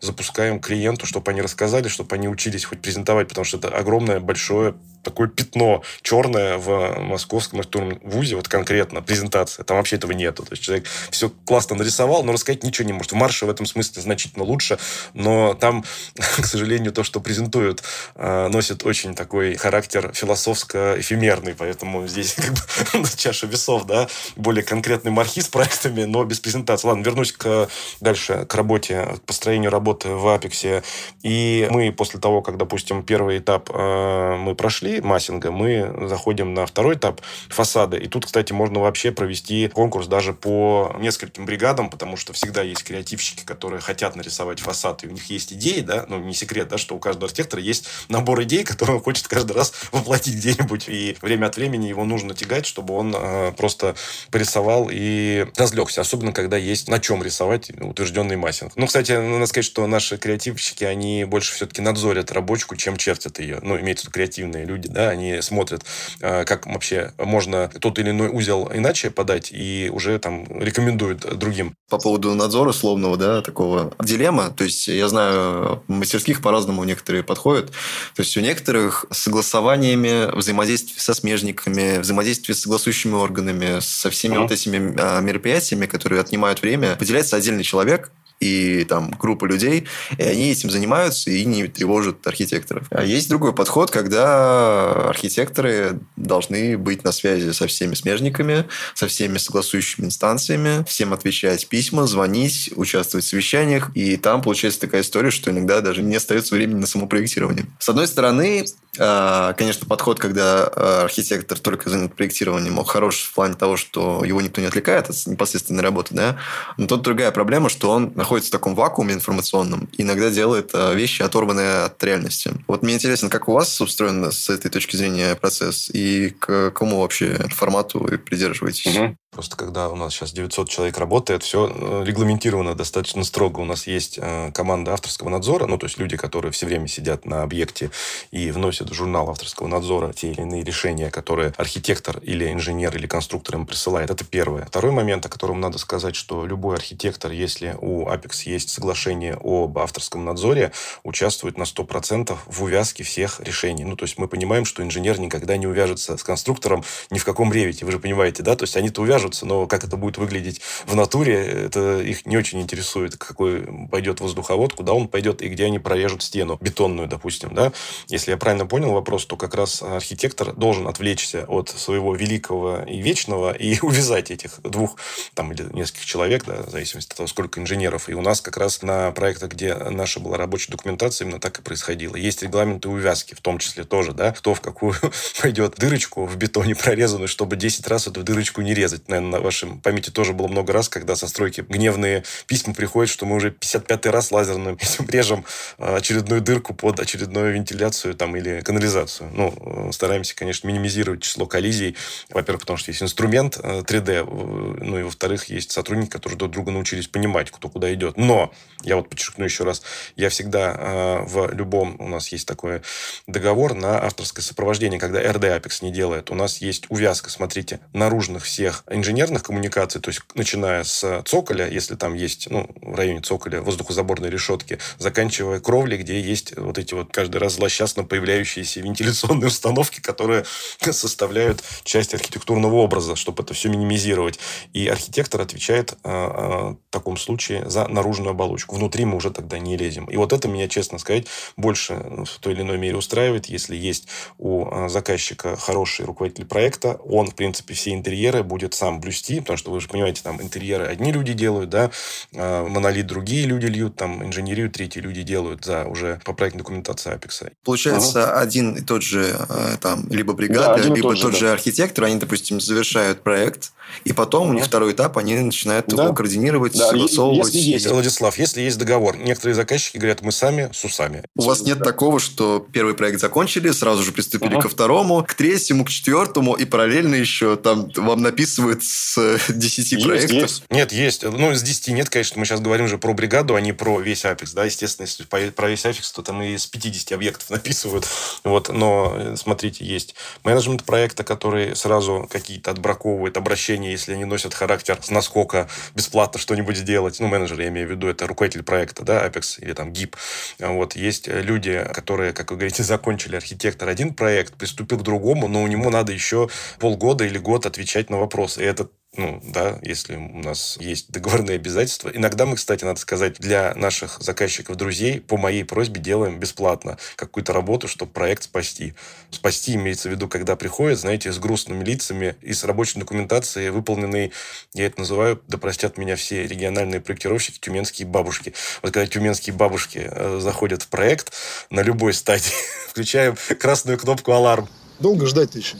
[0.00, 4.20] запускаем к клиенту, чтобы они рассказали, чтобы они учились хоть презентовать, потому что это огромное,
[4.20, 9.64] большое такое пятно черное в московском архитектурном вузе, вот конкретно презентация.
[9.64, 10.44] Там вообще этого нету.
[10.44, 13.12] То есть человек все классно нарисовал, но рассказать ничего не может.
[13.12, 14.78] В марше в этом смысле значительно лучше,
[15.14, 15.84] но там,
[16.14, 17.82] к сожалению, то, что презентуют,
[18.16, 22.34] э, носит очень такой характер философско-эфемерный, поэтому здесь
[22.92, 26.88] как бы чаша весов, да, более конкретный мархи с проектами, но без презентации.
[26.88, 27.68] Ладно, вернусь к,
[28.00, 30.82] дальше к работе, к построению работы в Апексе.
[31.22, 36.66] И мы после того, как, допустим, первый этап э, мы прошли, массинга, мы заходим на
[36.66, 37.96] второй этап фасада.
[37.96, 42.82] И тут, кстати, можно вообще провести конкурс даже по нескольким бригадам, потому что всегда есть
[42.82, 46.78] креативщики, которые хотят нарисовать фасад, и у них есть идеи, да, ну, не секрет, да,
[46.78, 51.16] что у каждого архитектора есть набор идей, которые он хочет каждый раз воплотить где-нибудь, и
[51.22, 53.94] время от времени его нужно тягать, чтобы он э, просто
[54.30, 58.72] порисовал и разлегся, особенно когда есть на чем рисовать утвержденный массинг.
[58.76, 63.58] Ну, кстати, надо сказать, что наши креативщики, они больше все-таки надзорят рабочку, чем чертят ее.
[63.62, 65.84] Ну, имеется в виду креативные люди, да, они смотрят,
[66.20, 71.74] э, как вообще можно тот или иной узел иначе подать, и уже там рекомендуют другим.
[71.88, 74.50] По поводу надзора словного, да, такого дилемма.
[74.50, 77.70] То есть, я знаю, в мастерских по-разному некоторые подходят.
[78.14, 84.42] То есть, у некоторых согласованиями, взаимодействие со смежниками, взаимодействие с согласующими органами, со всеми Мгм.
[84.42, 89.86] вот этими а, мероприятиями, которые отнимают время, выделяется отдельный человек, и там группа людей,
[90.16, 92.86] и они этим занимаются и не тревожат архитекторов.
[92.90, 99.38] А есть другой подход, когда архитекторы должны быть на связи со всеми смежниками, со всеми
[99.38, 103.90] согласующими инстанциями, всем отвечать письма, звонить, участвовать в совещаниях.
[103.94, 107.66] И там получается такая история, что иногда даже не остается времени на самопроектирование.
[107.78, 108.64] С одной стороны,
[108.98, 114.24] а, конечно, подход, когда а, архитектор только занят проектированием, он хорош в плане того, что
[114.24, 116.38] его никто не отвлекает от непосредственной работы, да.
[116.76, 121.22] Но тут другая проблема, что он находится в таком вакууме информационном иногда делает а, вещи,
[121.22, 122.52] оторванные от реальности.
[122.68, 127.00] Вот мне интересно, как у вас устроен с этой точки зрения процесс и к какому
[127.00, 128.86] вообще формату вы придерживаетесь?
[129.30, 133.60] Просто когда у нас сейчас 900 человек работает, все регламентировано достаточно строго.
[133.60, 137.26] У нас есть э, команда авторского надзора, ну, то есть люди, которые все время сидят
[137.26, 137.92] на объекте
[138.32, 143.06] и вносят в журнал авторского надзора те или иные решения, которые архитектор или инженер или
[143.06, 144.10] конструктор им присылает.
[144.10, 144.66] Это первое.
[144.66, 149.78] Второй момент, о котором надо сказать, что любой архитектор, если у Apex есть соглашение об
[149.78, 153.84] авторском надзоре, участвует на 100% в увязке всех решений.
[153.84, 157.52] Ну, то есть мы понимаем, что инженер никогда не увяжется с конструктором ни в каком
[157.52, 157.84] ревите.
[157.84, 158.56] Вы же понимаете, да?
[158.56, 162.60] То есть они-то увяжутся, но как это будет выглядеть в натуре, это их не очень
[162.60, 167.72] интересует, какой пойдет воздуховод, куда он пойдет и где они прорежут стену бетонную, допустим, да?
[168.08, 173.00] Если я правильно понял вопрос, то как раз архитектор должен отвлечься от своего великого и
[173.00, 174.96] вечного и увязать этих двух
[175.34, 178.08] там или нескольких человек, да, в зависимости от того, сколько инженеров.
[178.10, 181.62] И у нас как раз на проектах, где наша была рабочая документация, именно так и
[181.62, 182.16] происходило.
[182.16, 184.96] Есть регламенты увязки, в том числе тоже, да, кто в какую
[185.40, 189.08] пойдет дырочку в бетоне прорезанную, чтобы 10 раз эту дырочку не резать.
[189.08, 193.26] Наверное, на вашем памяти тоже было много раз, когда со стройки гневные письма приходят, что
[193.26, 195.44] мы уже 55 раз лазерным этим режем
[195.78, 199.30] а, очередную дырку под очередную вентиляцию там или канализацию.
[199.32, 199.54] Ну,
[199.88, 201.96] э, стараемся, конечно, минимизировать число коллизий.
[202.30, 206.50] Во-первых, потому что есть инструмент э, 3D, э, ну и во-вторых, есть сотрудники, которые друг
[206.50, 208.16] друга научились понимать, кто куда идет.
[208.16, 209.82] Но, я вот подчеркну еще раз,
[210.16, 212.82] я всегда э, в любом, у нас есть такой
[213.26, 216.30] договор на авторское сопровождение, когда РД Apex не делает.
[216.30, 221.94] У нас есть увязка, смотрите, наружных всех инженерных коммуникаций, то есть начиная с цоколя, если
[221.94, 227.12] там есть, ну, в районе цоколя воздухозаборной решетки, заканчивая кровлей, где есть вот эти вот
[227.12, 230.44] каждый раз злосчастно появляющиеся вентиляционные установки, которые
[230.90, 234.38] составляют часть архитектурного образа, чтобы это все минимизировать.
[234.72, 238.76] И архитектор отвечает э, э, в таком случае за наружную оболочку.
[238.76, 240.06] Внутри мы уже тогда не лезем.
[240.06, 241.26] И вот это меня, честно сказать,
[241.56, 244.08] больше в той или иной мере устраивает, если есть
[244.38, 249.56] у э, заказчика хороший руководитель проекта, он, в принципе, все интерьеры будет сам блюсти, потому
[249.56, 251.90] что вы же понимаете, там интерьеры одни люди делают, да,
[252.32, 257.12] э, монолит другие люди льют, там инженерию третьи люди делают за уже по проектной документации
[257.12, 257.50] Апекса.
[257.64, 261.32] Получается, один и тот же э, там либо Да, бригада, и либо тот же, тот
[261.32, 261.38] да.
[261.38, 263.72] же архитектор, они, допустим, завершают проект,
[264.04, 266.04] и потом у них второй этап, они начинают Да.
[266.04, 267.52] его координировать, Да, согласовывать.
[267.54, 271.24] если есть, Владислав, если есть договор, некоторые заказчики говорят, мы сами с усами.
[271.36, 274.62] У вас нет такого, что первый проект закончили, сразу же приступили Ага.
[274.62, 280.04] ко второму, к третьему, к четвертому, и параллельно еще там вам написывают с э, 10
[280.04, 280.60] проектов.
[280.70, 281.22] Нет, есть.
[281.22, 282.38] Ну, с 10 нет, конечно.
[282.38, 284.52] Мы сейчас говорим же про бригаду, а не про весь Апекс.
[284.52, 288.06] Да, естественно, если про весь Апекс, то там и с 50 объектов написывают.
[288.44, 288.68] Вот.
[288.72, 290.14] Но, э, смотрите, есть
[290.44, 296.38] менеджмент проекта, который сразу какие-то отбраковывает обращения предложения, если они носят характер с наскока бесплатно
[296.40, 297.20] что-нибудь сделать.
[297.20, 300.14] Ну, менеджер, я имею в виду, это руководитель проекта, да, Apex или там GIP.
[300.58, 305.62] Вот есть люди, которые, как вы говорите, закончили архитектор один проект, приступил к другому, но
[305.62, 308.62] у него надо еще полгода или год отвечать на вопросы.
[308.62, 308.88] И это
[309.20, 312.08] ну, да, если у нас есть договорные обязательства.
[312.08, 317.52] Иногда мы, кстати, надо сказать, для наших заказчиков, друзей, по моей просьбе делаем бесплатно какую-то
[317.52, 318.94] работу, чтобы проект спасти.
[319.30, 324.32] Спасти имеется в виду, когда приходят, знаете, с грустными лицами и с рабочей документацией, выполненной,
[324.72, 328.54] я это называю, да простят меня все региональные проектировщики, тюменские бабушки.
[328.82, 331.32] Вот когда тюменские бабушки э, заходят в проект
[331.68, 332.54] на любой стадии,
[332.88, 334.66] включаем красную кнопку «Аларм».
[334.98, 335.76] Долго ждать-то еще?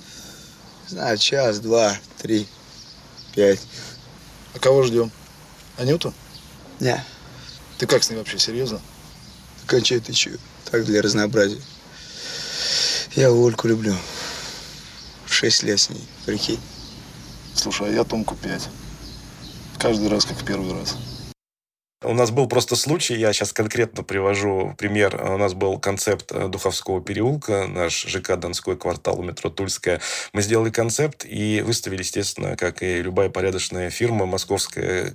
[0.88, 2.47] Знаю, час, два, три,
[3.35, 3.61] пять.
[4.55, 5.11] А кого ждем?
[5.78, 6.12] Анюту?
[6.81, 7.05] Не,
[7.78, 8.81] Ты как с ней вообще, серьезно?
[9.66, 10.31] кончай ты чё.
[10.70, 11.61] Так, для разнообразия.
[13.14, 13.95] Я Ольку люблю.
[15.26, 16.61] Шесть лет с ней, прикинь.
[17.55, 18.68] Слушай, а я Томку 5.
[19.78, 20.97] Каждый раз, как в первый раз.
[22.03, 25.20] У нас был просто случай, я сейчас конкретно привожу пример.
[25.22, 30.01] У нас был концепт э, Духовского переулка, наш ЖК Донской квартал метро Тульская.
[30.32, 35.14] Мы сделали концепт и выставили, естественно, как и любая порядочная фирма, московское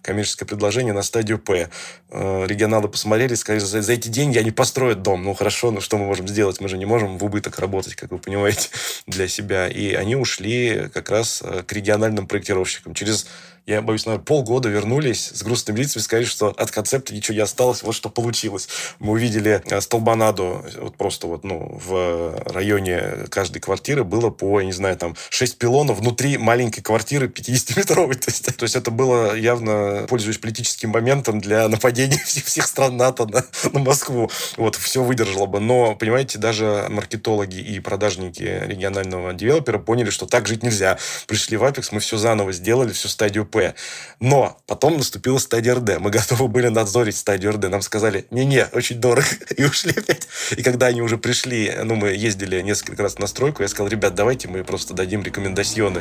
[0.00, 1.68] коммерческое предложение на стадию П.
[2.08, 5.24] Э, Регионалы посмотрели, сказали, за, за эти деньги они построят дом.
[5.24, 6.62] Ну, хорошо, ну что мы можем сделать?
[6.62, 8.70] Мы же не можем в убыток работать, как вы понимаете,
[9.06, 9.68] для себя.
[9.68, 12.94] И они ушли как раз э, к региональным проектировщикам.
[12.94, 13.26] Через
[13.66, 17.82] я боюсь, наверное, полгода вернулись с грустными лицами, сказали, что от концепта ничего не осталось,
[17.82, 18.68] вот что получилось.
[18.98, 24.66] Мы увидели э, столбанаду, вот просто вот, ну, в районе каждой квартиры было по, я
[24.66, 28.14] не знаю, там, 6 пилонов внутри маленькой квартиры 50-метровой.
[28.22, 32.96] То есть, то есть это было явно, пользуясь политическим моментом, для нападения всех, всех стран
[32.96, 34.30] НАТО на, на Москву.
[34.56, 35.60] Вот, все выдержало бы.
[35.60, 40.98] Но, понимаете, даже маркетологи и продажники регионального девелопера поняли, что так жить нельзя.
[41.28, 43.74] Пришли в Apex, мы все заново сделали, всю стадию П.
[44.18, 46.00] Но потом наступила стадия РД.
[46.00, 47.68] Мы готовы были надзорить стадию РД.
[47.68, 49.26] Нам сказали, не-не, очень дорого.
[49.56, 50.26] И ушли опять.
[50.56, 54.14] И когда они уже пришли, ну, мы ездили несколько раз на стройку, я сказал, ребят,
[54.14, 56.00] давайте мы просто дадим рекомендационы.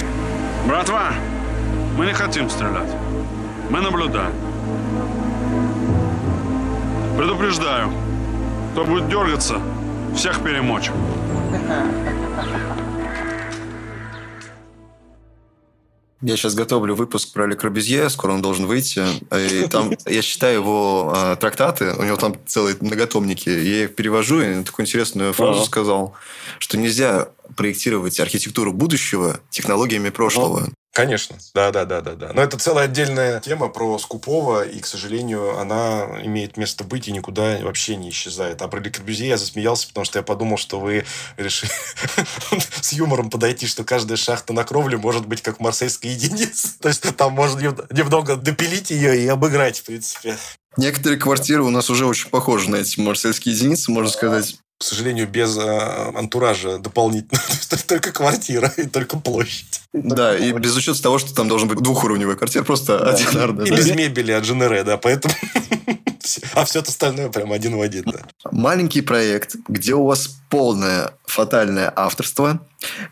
[0.66, 1.12] Братва,
[1.98, 2.90] мы не хотим стрелять.
[3.68, 4.32] Мы наблюдаем.
[7.18, 7.90] Предупреждаю,
[8.72, 9.60] кто будет дергаться,
[10.14, 10.94] всех перемочим.
[16.22, 19.04] Я сейчас готовлю выпуск про Ле Корбюзье, скоро он должен выйти.
[19.34, 23.50] И там я читаю его э, трактаты, у него там целые многотомники.
[23.50, 26.14] Я их перевожу, и такую интересную фразу сказал,
[26.58, 30.70] что нельзя проектировать архитектуру будущего технологиями прошлого.
[30.96, 32.32] Конечно, да, да, да, да, да.
[32.32, 37.12] Но это целая отдельная тема про Скупова, и, к сожалению, она имеет место быть и
[37.12, 38.62] никуда вообще не исчезает.
[38.62, 41.04] А про Ле Корбюзье я засмеялся, потому что я подумал, что вы
[41.36, 41.70] решили
[42.80, 46.78] с юмором подойти, что каждая шахта на кровле может быть как марсельская единица.
[46.80, 50.38] То есть там можно нем- немного допилить ее и обыграть, в принципе.
[50.78, 54.56] Некоторые квартиры у нас уже очень похожи на эти марсельские единицы, можно сказать.
[54.78, 57.40] К сожалению, без э, антуража дополнительно.
[57.86, 59.80] Только квартира и только площадь.
[60.04, 63.66] Да, и без учета того, что там должен быть двухуровневая квартира, просто одинарная.
[63.66, 63.76] И да.
[63.76, 65.34] без мебели от Женере, да, поэтому...
[66.54, 68.18] А все остальное прям один в один, да.
[68.50, 72.60] Маленький проект, где у вас полное фатальное авторство,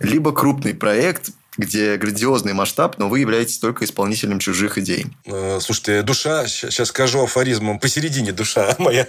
[0.00, 5.06] либо крупный проект, где грандиозный масштаб, но вы являетесь только исполнителем чужих идей.
[5.26, 9.08] Э, Слушайте, душа, сейчас скажу афоризмом, посередине душа моя,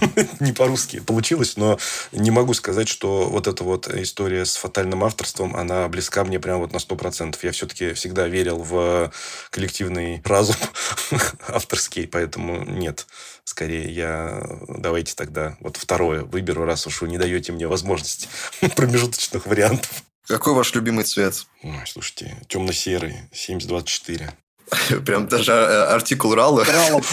[0.40, 1.78] не по-русски получилось, но
[2.12, 6.60] не могу сказать, что вот эта вот история с фатальным авторством, она близка мне прям
[6.60, 7.36] вот на 100%.
[7.42, 9.12] Я все-таки всегда верил в
[9.50, 10.56] коллективный разум
[11.48, 13.06] авторский, поэтому нет.
[13.44, 18.28] Скорее, я давайте тогда вот второе выберу, раз уж вы не даете мне возможности
[18.74, 20.02] промежуточных вариантов.
[20.26, 21.46] Какой ваш любимый цвет?
[21.62, 24.32] Ой, слушайте, темно-серый, 7024.
[25.06, 26.64] Прям даже э, артикул Рала.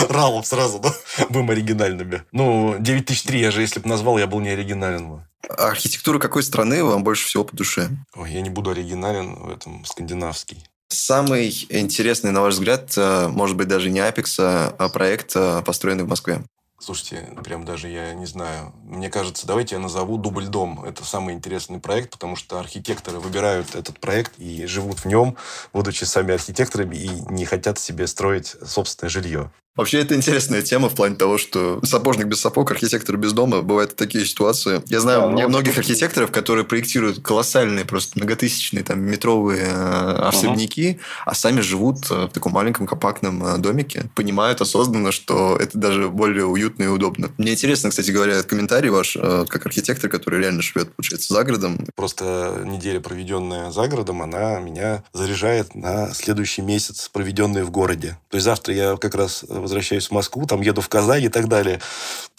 [0.09, 0.91] Ралов сразу, да?
[1.30, 2.24] Будем оригинальными.
[2.32, 5.28] Ну, 9003 я же, если бы назвал, я был не оригинален бы.
[5.47, 7.89] Архитектура какой страны вам больше всего по душе?
[8.16, 10.66] Ой, я не буду оригинален в этом скандинавский.
[10.88, 16.05] Самый интересный, на ваш взгляд, э, может быть, даже не Apex, а проект, э, построенный
[16.05, 16.41] в Москве.
[16.86, 18.73] Слушайте, прям даже я не знаю.
[18.84, 20.84] Мне кажется, давайте я назову «Дубль дом».
[20.84, 25.38] Это самый интересный проект, потому что архитекторы выбирают этот проект и живут в нем,
[25.71, 29.49] будучи сами архитекторами, и не хотят себе строить собственное жилье.
[29.76, 33.63] Вообще, это интересная тема в плане того, что сапожник без сапог, архитектор без дома.
[33.63, 34.84] Бывают такие ситуации.
[34.86, 40.11] Я знаю Да, ну, многих это- архитекторов, которые проектируют колоссальные, просто многотысячные, там, метровые э,
[40.28, 44.11] особняки, а сами живут э, в таком маленьком компактном э, домике.
[44.13, 47.32] Понимают осознанно, что это даже более уютно и удобно.
[47.39, 49.17] Мне интересно, кстати говоря, комментарий ваш,
[49.49, 51.80] как архитектор, который реально живет, получается, за городом.
[51.95, 58.19] Просто неделя, проведенная за городом, она меня заряжает на следующий месяц, проведенный в городе.
[58.30, 61.47] То есть завтра я как раз возвращаюсь в Москву, там еду в Казань и так
[61.47, 61.82] далее.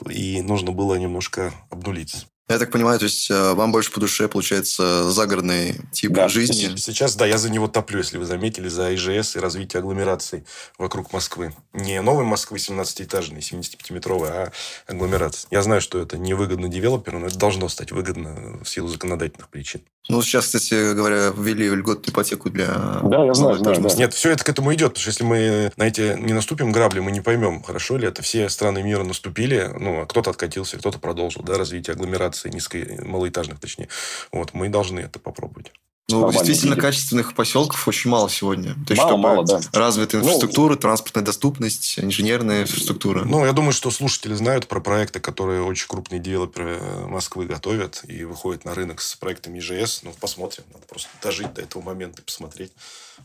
[0.09, 2.27] И нужно было немножко обнулиться.
[2.47, 6.29] Я так понимаю, то есть э, вам больше по душе, получается, загородный тип Да.
[6.29, 6.77] жизни.
[6.77, 10.45] Сейчас, да, я за него топлю, если вы заметили, за ИЖС и развитие агломераций
[10.77, 11.55] вокруг Москвы.
[11.73, 14.53] Не новой Москвы 17-этажной, 75-метровой, а
[14.87, 15.49] агломерации.
[15.51, 19.81] Я знаю, что это невыгодно девелоперу, но это должно стать выгодно в силу законодательных причин.
[20.09, 22.67] Ну, сейчас, кстати говоря, ввели льготную ипотеку для...
[23.03, 23.95] Да, я знаю, знаю, да.
[23.95, 27.01] Нет, все это к этому идет, потому что если мы на эти не наступим грабли,
[27.01, 28.21] мы не поймем, хорошо ли это.
[28.23, 33.59] Все страны мира наступили, ну, а кто-то откатился, кто-то продолжил, да, развитие агломерации низкой, малоэтажных,
[33.59, 33.89] точнее.
[34.31, 35.73] Вот, мы должны это попробовать.
[36.11, 36.83] Ну, действительно, видит.
[36.83, 38.75] качественных поселков очень мало сегодня.
[38.87, 39.61] То есть, Мало, чтобы мало, да.
[39.73, 43.25] развитая Ну, инфраструктура, транспортная доступность, инженерная инфраструктура.
[43.25, 48.03] Ну, я думаю, что слушатели знают про проекты, которые очень крупные девелоперы э, Москвы готовят
[48.07, 50.03] и выходят на рынок с проектами ИЖС.
[50.03, 50.65] Ну, посмотрим.
[50.73, 52.73] Надо просто дожить до этого момента и посмотреть,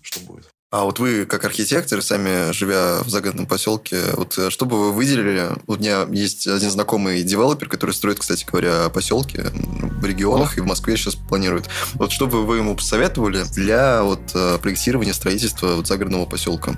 [0.02, 0.50] что будет.
[0.72, 4.92] А вот вы, как архитектор, сами живя в загородном поселке, вот э, что бы вы
[4.92, 5.50] выделили?
[5.66, 10.68] У меня есть один знакомый девелопер, который строит, кстати говоря, поселки в регионах и в
[10.68, 11.68] Москве сейчас планирует.
[11.96, 16.76] Вот что бы вы ему посоветовали для вот э, проектирования строительства вот загородного поселка?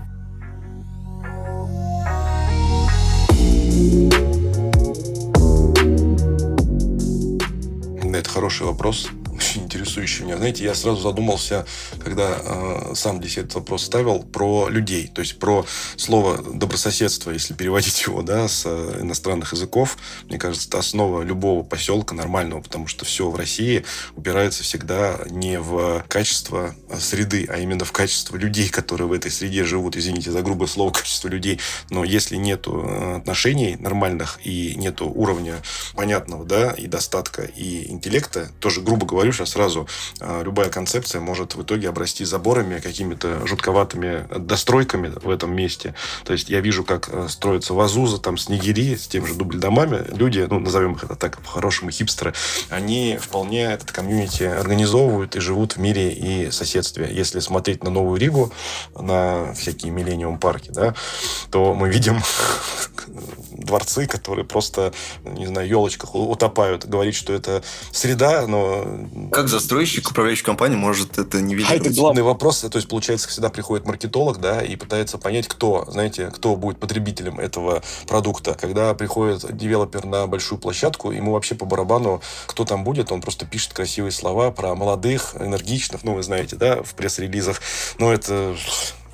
[8.14, 9.10] Это хороший вопрос,
[9.42, 10.38] очень интересующий меня.
[10.38, 11.66] Знаете, я сразу задумался,
[12.04, 15.08] когда э, сам здесь этот вопрос ставил, про людей.
[15.08, 15.66] То есть про
[15.98, 19.98] слово добрососедство, если переводить его да, с э, иностранных языков.
[20.26, 23.84] Мне кажется, это основа любого поселка нормального, потому что все в России
[24.16, 29.32] упирается всегда не в качество э, среды, а именно в качество людей, которые в этой
[29.32, 29.98] среде живут.
[29.98, 31.60] Извините за грубое слово, качество людей.
[31.90, 35.56] Но если нету э, отношений нормальных и нету уровня
[35.96, 39.88] понятного, да, и достатка, и интеллекта, тоже, грубо говорю, сейчас сразу
[40.20, 45.96] э, любая концепция может в итоге обрасти заборами, какими-то жутковатыми достройками в этом месте.
[46.24, 50.06] То есть я вижу, как э, строятся вазуза, там, снегири с тем же дубль-домами.
[50.16, 52.34] Люди, ну, назовем их это так, по-хорошему, хипстеры,
[52.70, 57.10] они вполне этот комьюнити организовывают и живут в мире и соседстве.
[57.12, 58.52] Если смотреть на Новую Ригу,
[59.00, 60.94] на всякие миллениум парки, да,
[61.50, 62.22] то мы видим
[63.52, 66.86] дворцы, которые просто, не знаю, елочках утопают.
[66.86, 68.86] Говорить, что это среда, но...
[69.30, 71.96] Как застройщик, управляющая компания может это нивелировать?
[71.96, 76.56] Главный вопрос, то есть, получается, всегда приходит маркетолог, да, и пытается понять, кто, знаете, кто
[76.56, 78.56] будет потребителем этого продукта.
[78.60, 83.46] Когда приходит девелопер на большую площадку, ему вообще по барабану, кто там будет, он просто
[83.46, 87.62] пишет красивые слова про молодых, энергичных, ну, вы знаете, да, в пресс-релизах.
[88.00, 88.56] Но это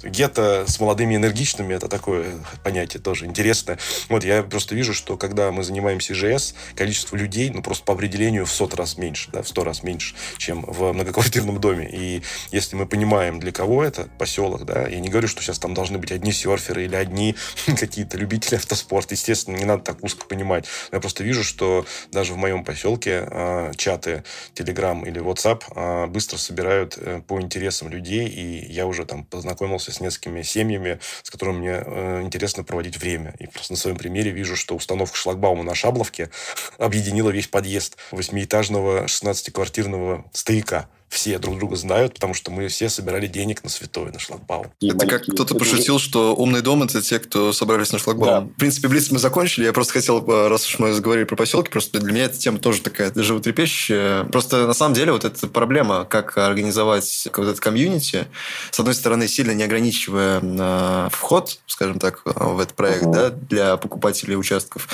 [0.04, 2.26] гетто с молодыми энергичными, это такое
[2.64, 3.80] понятие тоже интересное.
[4.10, 8.46] Вот я просто вижу, что когда мы занимаемся ИЖС, количество людей, ну, просто по определению
[8.46, 11.90] в сот раз меньше, да, в сто раз меньше, чем в многоквартирном доме.
[11.92, 12.22] И
[12.52, 15.98] если мы понимаем, для кого это поселок, да, я не говорю, что сейчас там должны
[15.98, 17.36] быть одни серферы или одни
[17.66, 19.16] какие-то любители автоспорта.
[19.16, 20.66] Естественно, не надо так узко понимать.
[20.92, 24.24] Я просто вижу, что даже в моем поселке э, чаты
[24.54, 29.92] Telegram или WhatsApp э, быстро собирают э, по интересам людей, и я уже там познакомился
[29.98, 33.34] с несколькими семьями, с которыми мне э, интересно проводить время.
[33.40, 36.30] И просто на своем примере вижу, что установка шлагбаума на Шабловке
[36.78, 40.90] объединила весь подъезд восьмиэтажного 16-квартирного стояка.
[41.10, 44.68] Все друг друга знают, потому что мы все собирали денег на святой, на шлагбаум.
[44.82, 48.48] Это как кто-то пошутил, что умный дом– это те, кто собрались на шлагбаум.
[48.48, 48.54] Да.
[48.54, 49.66] В принципе, Блиц мы закончили.
[49.66, 52.60] Я просто хотел, э, раз уж мы заговорили про поселки, просто для меня эта тема
[52.60, 54.26] тоже такая животрепещущая.
[54.26, 58.26] Просто на самом деле вот эта проблема, как организовать вот этот комьюнити,
[58.72, 63.12] с одной стороны, сильно не ограничивая э, вход, скажем так, э, в этот проект, Мгм.
[63.14, 64.88] да, для покупателей участков,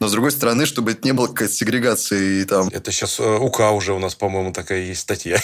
[0.00, 3.60] но с другой стороны, чтобы это не было какой-то сегрегации и там Это сейчас УК
[3.72, 5.38] уже у нас, по-моему, такая есть статья.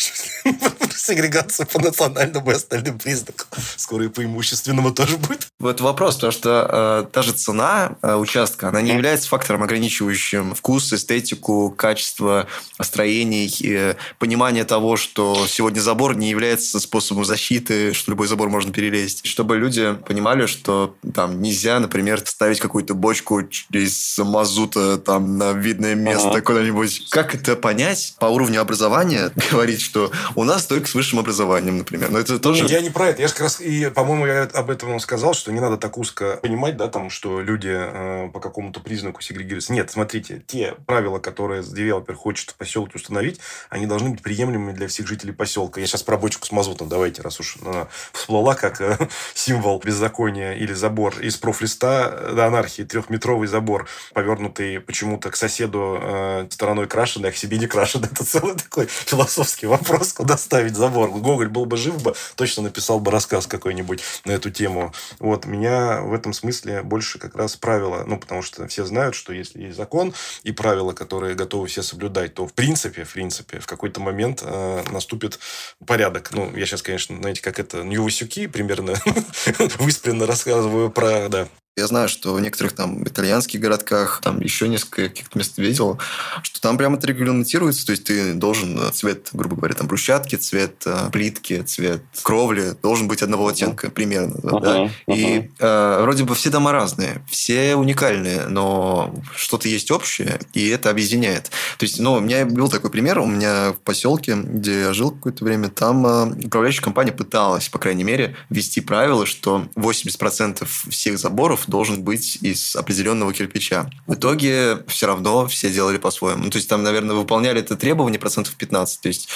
[0.97, 3.47] Сегрегация по национальному и остальным признакам.
[3.77, 5.49] Скоро и по имущественному тоже будет.
[5.59, 10.55] Вот вопрос, потому что э, та же цена э, участка, она не является фактором, ограничивающим
[10.55, 12.47] вкус, эстетику, качество
[12.81, 18.73] строений, э, понимание того, что сегодня забор не является способом защиты, что любой забор можно
[18.73, 19.27] перелезть.
[19.27, 23.41] Чтобы люди понимали, что там нельзя, например, ставить какую-то бочку
[23.71, 26.41] из мазута там на видное место Ага.
[26.41, 27.09] куда-нибудь.
[27.11, 29.31] Как это понять по уровню образования?
[29.51, 30.04] Говорить, что
[30.35, 32.11] у нас только с высшим образованием, например.
[32.11, 32.67] Но это тоже...
[32.67, 33.23] Я не про это.
[33.23, 36.39] Я же как раз, и, по-моему, я об этом сказал, что не надо так узко
[36.43, 39.73] понимать, да, там, что люди э, по какому-то признаку сегрегируются.
[39.73, 43.41] Нет, смотрите, те правила, которые девелопер хочет в поселке установить,
[43.71, 45.81] они должны быть приемлемыми для всех жителей поселка.
[45.81, 48.99] Я сейчас про бочку с мазутом, давайте, раз уж она всплыла как э,
[49.35, 56.47] символ беззакония или забор из профлиста до анархии, трехметровый забор, повернутый почему-то к соседу э,
[56.51, 58.09] стороной крашеный, а к себе не крашеный.
[58.13, 61.11] Это целый такой философский вопрос, куда ставить забор.
[61.11, 64.93] Гоголь был бы жив бы, точно написал бы рассказ какой-нибудь на эту тему.
[65.19, 69.33] Вот, меня в этом смысле больше как раз правила, ну, потому что все знают, что
[69.33, 73.67] если есть закон и правила, которые готовы все соблюдать, то в принципе, в принципе, в
[73.67, 75.39] какой-то момент э, наступит
[75.87, 76.31] порядок.
[76.33, 78.95] Ну, я сейчас, конечно, знаете, как это, Нью-Васюки примерно
[79.79, 85.09] выспренно рассказываю про, да, Я знаю, что в некоторых там итальянских городках, там еще несколько
[85.09, 85.99] каких-то мест видел,
[86.45, 90.37] что там прямо это регламентируется, то есть ты должен э, цвет, грубо говоря, там брусчатки,
[90.37, 94.89] цвет э, плитки, цвет кровли должен быть одного оттенка примерно, да?
[95.09, 100.91] И э, вроде бы все дома разные, все уникальные, но что-то есть общее, и это
[100.91, 101.51] объединяет.
[101.79, 105.11] То есть, ну, у меня был такой пример, у меня в поселке, где я жил
[105.11, 111.19] какое-то время, там э, управляющая компания пыталась, по крайней мере, ввести правило, что 80% всех
[111.19, 113.91] заборов должен быть из определенного кирпича.
[114.07, 116.45] В итоге все равно все делали по-своему.
[116.45, 119.01] Ну, то есть там, наверное, выполняли это требование процентов 15.
[119.01, 119.29] То есть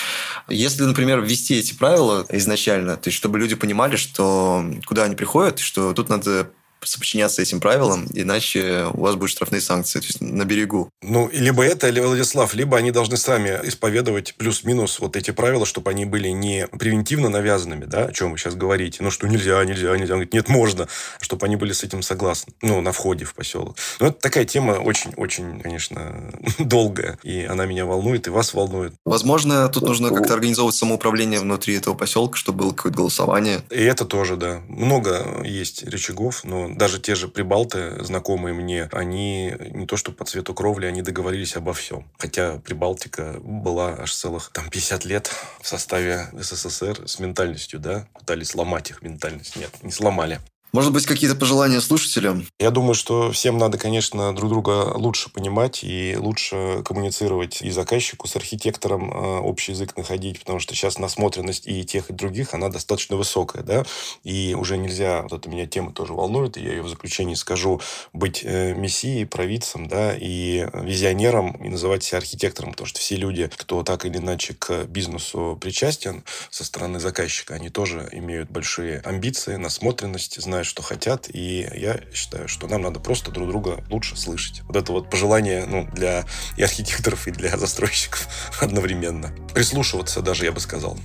[0.48, 5.58] если, например, ввести эти правила изначально, то есть чтобы люди понимали, что куда они приходят,
[5.58, 6.50] что тут надо
[6.82, 10.90] соподчиняться этим правилам, иначе у вас будут штрафные санкции, то есть на берегу.
[11.02, 15.90] Ну, либо это, либо Владислав, либо они должны сами исповедовать плюс-минус вот эти правила, чтобы
[15.90, 19.96] они были не превентивно навязанными, да, о чем вы сейчас говорите, ну, что нельзя, нельзя,
[19.96, 20.14] нельзя.
[20.14, 20.88] Он говорит, нет, можно,
[21.20, 23.76] чтобы они были с этим согласны, ну, на входе в поселок.
[24.00, 28.94] Ну, это такая тема очень-очень, конечно, долгая, и она меня волнует, и вас волнует.
[29.04, 33.60] Возможно, тут нужно как-то организовывать самоуправление внутри этого поселка, чтобы было какое-то голосование.
[33.70, 34.60] И это тоже, да.
[34.68, 40.24] Много есть рычагов, но даже те же прибалты, знакомые мне, они не то что по
[40.24, 42.10] цвету кровли, они договорились обо всем.
[42.18, 48.48] Хотя Прибалтика была аж целых там 50 лет в составе СССР с ментальностью, да, пытались
[48.48, 49.56] сломать их ментальность.
[49.56, 50.40] Нет, не сломали.
[50.72, 52.46] Может быть, какие-то пожелания слушателям?
[52.58, 58.28] Я думаю, что всем надо, конечно, друг друга лучше понимать и лучше коммуницировать и заказчику
[58.28, 62.68] с архитектором э, общий язык находить, потому что сейчас насмотренность и тех, и других, она
[62.68, 63.86] достаточно высокая, да,
[64.24, 67.80] и уже нельзя, вот эта меня тема тоже волнует, и я ее в заключении скажу,
[68.12, 73.50] быть э, мессией, провидцем, да, и визионером, и называть себя архитектором, потому что все люди,
[73.56, 79.56] кто так или иначе к бизнесу причастен со стороны заказчика, они тоже имеют большие амбиции,
[79.56, 84.62] насмотренность, знают, что хотят, и я считаю, что нам надо просто друг друга лучше слышать.
[84.64, 86.24] Вот это вот пожелание ну, для
[86.56, 88.26] и архитекторов, и для застройщиков
[88.60, 89.32] одновременно.
[89.54, 90.98] Прислушиваться даже, я бы сказал.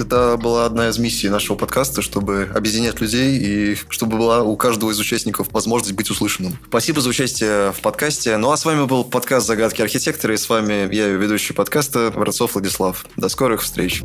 [0.00, 4.90] Это была одна из миссий нашего подкаста, чтобы объединять людей и чтобы была у каждого
[4.90, 6.58] из участников возможность быть услышанным.
[6.68, 8.38] Спасибо за участие в подкасте.
[8.38, 12.54] Ну а с вами был подкаст «Загадки архитектора» и с вами я, ведущий подкаста Воронцов
[12.54, 13.04] Владислав.
[13.16, 14.02] До скорых встреч.